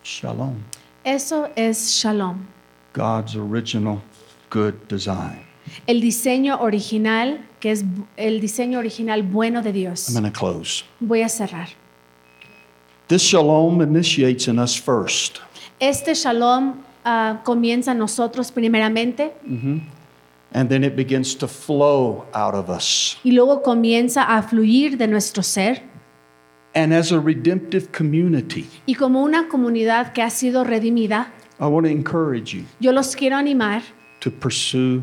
[0.05, 0.57] shalom,
[1.05, 2.47] Eso es shalom,
[2.93, 4.03] God's original
[4.51, 5.41] good design.
[5.87, 7.85] El diseño original, que es
[8.17, 10.09] el diseño original bueno de Dios.
[10.09, 10.85] I'm going to close.
[11.01, 11.69] Voy a cerrar.
[13.09, 15.39] This shalom initiates in us first.
[15.81, 19.33] Este shalom ah, comienza en nosotros primeramente
[20.55, 23.19] And then it begins to flow out of us.
[23.23, 25.83] y luego comienza a fluir de nuestro ser.
[26.75, 31.87] And as a redemptive community, Y como una comunidad que ha sido redimida, I want
[31.87, 33.83] to encourage you yo los quiero animar
[34.21, 35.03] to pursue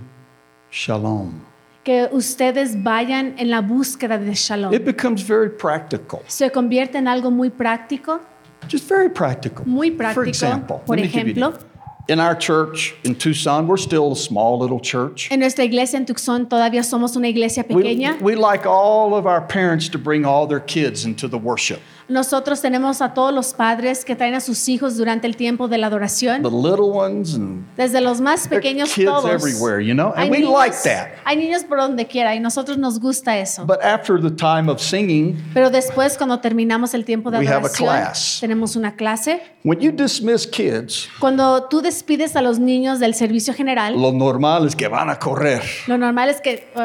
[0.76, 1.42] shalom.
[1.84, 4.74] que ustedes vayan en la búsqueda de shalom.
[4.74, 8.20] It becomes very practical, Se convierte en algo muy práctico,
[8.68, 9.66] just very practical.
[9.66, 11.60] muy For example, Por let me give you ejemplo,
[12.08, 15.28] In our church in Tucson, we're still a small little church.
[15.32, 18.18] En nuestra iglesia en Tucson todavía somos una iglesia We, pequeña.
[18.22, 21.80] we like all of our parents to bring all their kids into the worship.
[22.08, 25.80] Nosotros tenemos a todos los padres que traen a sus hijos durante el tiempo de
[25.80, 26.44] la The adoración.
[26.44, 29.26] little ones and Desde los más pequeños kids todos.
[29.32, 31.08] everywhere, you know, and Hay we niños- like that.
[31.26, 33.66] Hay niños por donde quiera y nosotros nos gusta eso.
[33.66, 37.56] but after the time of singing, Pero después, cuando terminamos el tiempo de We have
[37.56, 38.38] a adoración, class.
[38.40, 39.42] tenemos una clase.
[39.64, 44.68] when you dismiss kids, Cuando tú despides a los niños del servicio general, lo normal
[44.68, 45.64] es que van a correr.
[45.88, 46.72] lo normal es que...
[46.76, 46.82] uh,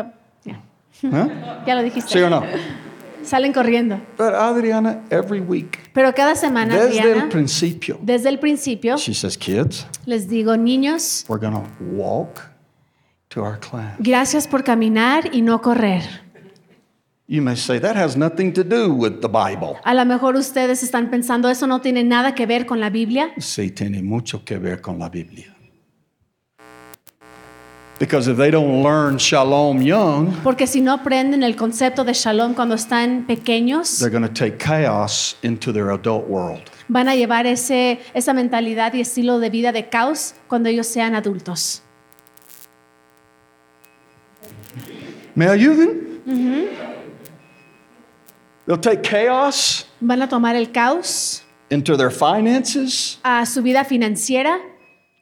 [0.48, 0.62] ya,
[1.02, 1.62] ¿eh?
[1.66, 2.10] ya lo dijiste.
[2.10, 2.42] ¿Sí o no?
[3.22, 4.00] Salen corriendo.
[4.16, 9.14] But Adriana, every week, Pero cada semana, desde el Adriana, principio, desde el principio, she
[9.14, 11.62] says, kids, les digo, niños, we're to
[11.92, 12.40] walk
[13.28, 13.96] to our class.
[13.98, 16.02] gracias por caminar y no correr.
[17.26, 19.76] You may say, that has nothing to do with the Bible.
[19.84, 23.30] A lo mejor ustedes están pensando, eso no tiene nada que ver con la Biblia.
[23.38, 25.54] Sí, tiene mucho que ver con la Biblia.
[28.00, 32.54] Because if they don't learn shalom young, Porque si no aprenden el concepto de shalom
[32.54, 36.62] cuando están pequeños, they're going to take chaos into their adult world.
[36.88, 41.14] van a llevar ese, esa mentalidad y estilo de vida de caos cuando ellos sean
[41.14, 41.82] adultos.
[45.34, 46.22] ¿Me ayuden?
[48.66, 54.58] They'll take chaos Van a tomar el caos into their finances a su vida financiera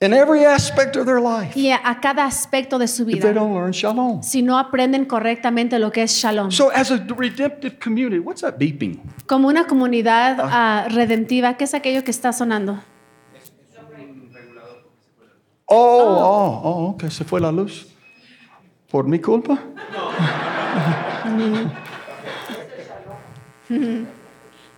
[0.01, 3.33] in every aspect of their life y a, cada aspecto de su if they vida
[3.33, 4.23] don't learn shalom.
[4.23, 6.51] si no aprenden correctamente lo que es shalom.
[6.51, 9.01] So, as a redemptive community, what's that beeping?
[9.27, 12.79] Como una comunidad ah, redentiva, ¿qué es aquello que está sonando?
[15.71, 17.89] Oh, oh, oh, ok, se fue la luz.
[18.91, 19.59] ¿Por mi culpa?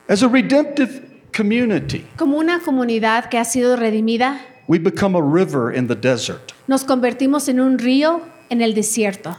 [0.08, 4.40] As a redemptive community, Como una comunidad que ha sido redimida,
[4.70, 6.52] we become a river in the desert.
[6.68, 9.36] nos convertimos en un río en el desierto.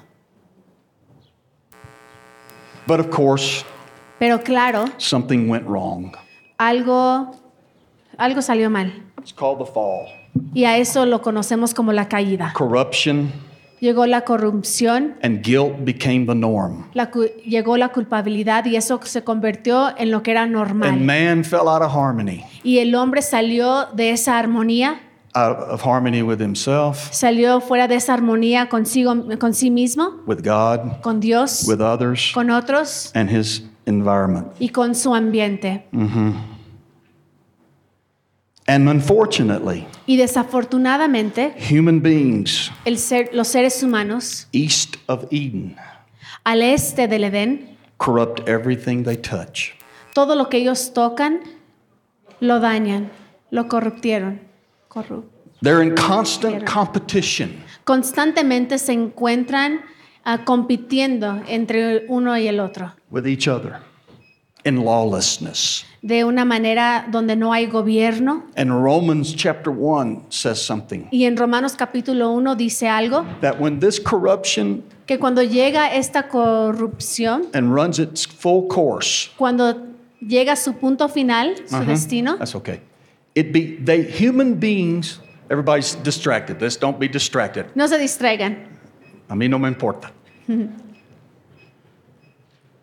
[2.85, 3.63] But of course,
[4.19, 6.11] Pero claro, something went wrong.
[6.57, 7.31] algo,
[8.17, 8.91] algo salió mal.
[9.19, 10.07] It's called the fall.
[10.53, 12.51] Y a eso lo conocemos como la caída.
[12.53, 13.31] Corruption
[13.79, 16.85] Llegó la corrupción, and guilt became the norm.
[16.93, 20.99] la cu- llegó la culpabilidad y eso se convirtió en lo que era And normal.
[20.99, 24.99] man fell out of harmony, Y el hombre salió de esa armonía,
[25.33, 30.41] out of harmony with himself, salió fuera de esa armonía consigo, con sí mismo, with
[30.43, 34.47] God, con Dios, with others, con otros and his environment.
[34.59, 35.85] y con su ambiente.
[35.93, 36.33] Mm-hmm.
[38.67, 45.75] And unfortunately, Y desafortunadamente, human beings el ser, los seres humanos east of Eden
[46.43, 49.71] al este del Edén, corrupt everything they touch.
[50.13, 51.39] todo lo que ellos tocan
[52.39, 53.11] lo dañan,
[53.49, 54.41] lo corruptieron.
[55.61, 59.81] They're in constant competition Constantemente se encuentran
[60.23, 63.77] ah, compitiendo entre uno y el otro, with each other
[64.63, 65.83] in lawlessness.
[66.03, 68.43] de una manera donde no hay gobierno.
[68.55, 73.79] And Romans chapter 1 says something Y en Romanos capítulo 1 dice algo, that when
[73.79, 79.75] this corruption que cuando llega esta corrupción, and runs its full course, cuando
[80.21, 81.85] llega su punto final, su Uh-huh.
[81.85, 82.79] destino, That's okay.
[83.35, 85.19] It be they human beings.
[85.49, 86.61] Everybody's distracted.
[86.61, 87.65] Let's don't be distracted.
[87.75, 88.67] no se distraigan.
[89.29, 90.11] A mí no me importa.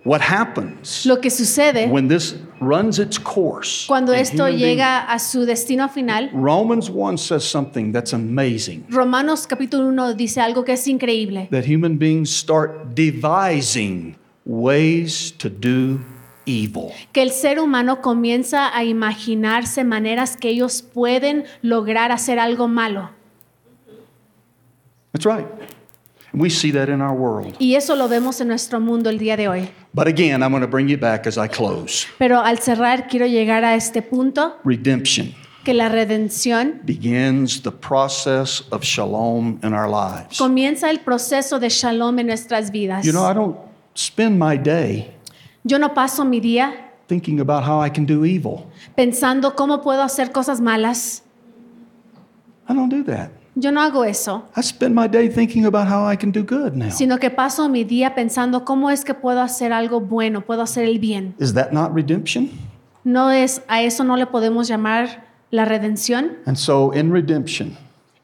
[0.04, 3.86] what happens Lo que sucede when this runs its course?
[3.86, 8.86] cuando esto human beings- llega a su destino final, Romans 1 says something that's amazing.
[8.88, 15.50] Romanos capítulo 1 dice algo que es increíble, That human beings start devising ways to
[15.50, 16.00] do
[16.48, 16.90] evil.
[17.12, 23.10] que el ser humano comienza a imaginarse maneras que ellos pueden lograr hacer algo malo.
[25.12, 25.46] That's right.
[26.34, 27.54] We see that in our world.
[27.58, 29.68] Y eso lo vemos en nuestro mundo el día de hoy.
[29.92, 32.06] But again, I'm going to bring you back as I close.
[32.18, 35.34] Pero al cerrar quiero llegar a este punto, Redemption
[35.64, 40.38] que la redención begins the process of shalom in our lives.
[40.38, 43.04] comienza el proceso de shalom en nuestras vidas.
[43.04, 43.56] You know, I don't
[43.94, 45.10] spend my day
[45.64, 46.72] Yo no paso mi día
[47.08, 48.66] thinking about how I can do evil.
[48.96, 51.22] pensando cómo puedo hacer cosas malas.
[52.68, 53.30] I don't do that.
[53.54, 56.74] Yo no hago eso, I spend my day thinking about how I can do good
[56.74, 56.90] now.
[56.90, 60.84] sino que paso mi día pensando cómo es que puedo hacer algo bueno, puedo hacer
[60.84, 61.34] el bien.
[61.40, 62.50] Is that not redemption?
[63.02, 66.36] No es a eso no le podemos llamar la redención.
[66.46, 67.76] And so in redemption,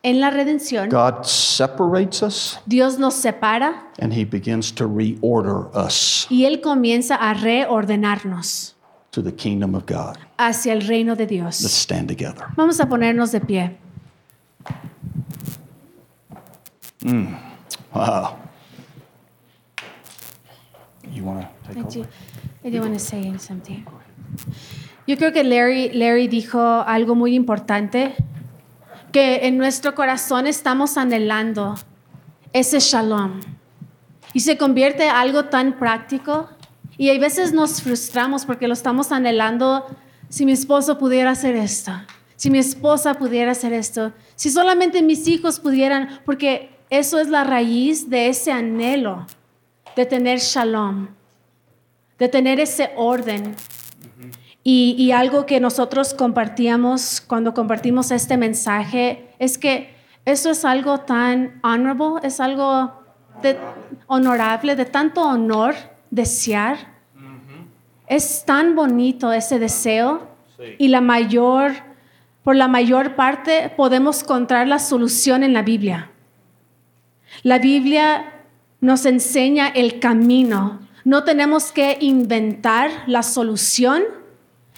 [0.07, 6.27] En la redención, God separates us Dios nos separa and he begins to reorder us
[6.29, 8.75] y él comienza a reordenarnos
[9.13, 10.19] to the kingdom of God.
[10.37, 11.73] hacia el reino de Let's Dios.
[11.73, 12.45] stand together.
[12.55, 13.79] Vamos a ponernos de pie.
[17.95, 18.37] Wow.
[21.13, 21.91] You want to take I over?
[21.91, 22.07] do,
[22.65, 23.87] I do want to say something.
[25.07, 28.15] Yo creo que Larry, Larry dijo algo muy importante,
[29.15, 31.77] que en nuestro corazón estamos anhelando
[32.53, 33.39] ese shalom.
[34.33, 36.49] Y se convierte en algo tan práctico.
[36.99, 39.87] Y hay veces nos frustramos porque lo estamos anhelando.
[40.29, 41.93] Si mi esposo pudiera hacer esto,
[42.35, 47.45] si mi esposa pudiera hacer esto, si solamente mis hijos pudieran, porque eso es la
[47.45, 49.29] raíz de ese anhelo
[49.95, 51.07] de tener shalom,
[52.19, 53.55] de tener ese orden.
[54.65, 59.95] Y, y algo que nosotros compartíamos cuando compartimos este mensaje es que
[60.25, 62.93] eso es algo tan honorable, es algo
[63.43, 63.59] de-
[64.07, 65.75] honorable, de tanto honor
[66.11, 66.95] desear.
[68.07, 70.29] Es tan bonito ese deseo
[70.79, 71.73] y la mayor,
[72.43, 76.11] por la mayor parte podemos encontrar la solución en la Biblia.
[77.43, 78.33] La Biblia
[78.81, 80.81] nos enseña el camino.
[81.05, 84.03] No tenemos que inventar la solución.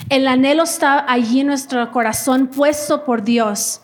[0.08, 3.80] El anhelo está allí en nuestro corazón puesto por Dios.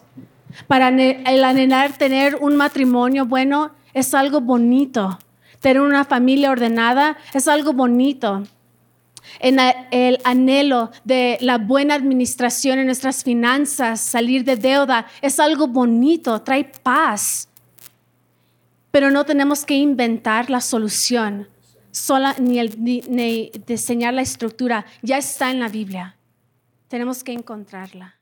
[0.67, 5.19] Para el anhelar tener un matrimonio bueno es algo bonito.
[5.61, 8.43] Tener una familia ordenada es algo bonito.
[9.41, 9.59] En
[9.91, 16.43] el anhelo de la buena administración en nuestras finanzas, salir de deuda, es algo bonito,
[16.43, 17.49] trae paz.
[18.91, 21.49] Pero no tenemos que inventar la solución,
[21.93, 24.85] sola, ni, el- ni- ni diseñar la estructura.
[25.03, 26.17] Ya está en la Biblia.
[26.89, 28.17] Tenemos que encontrarla.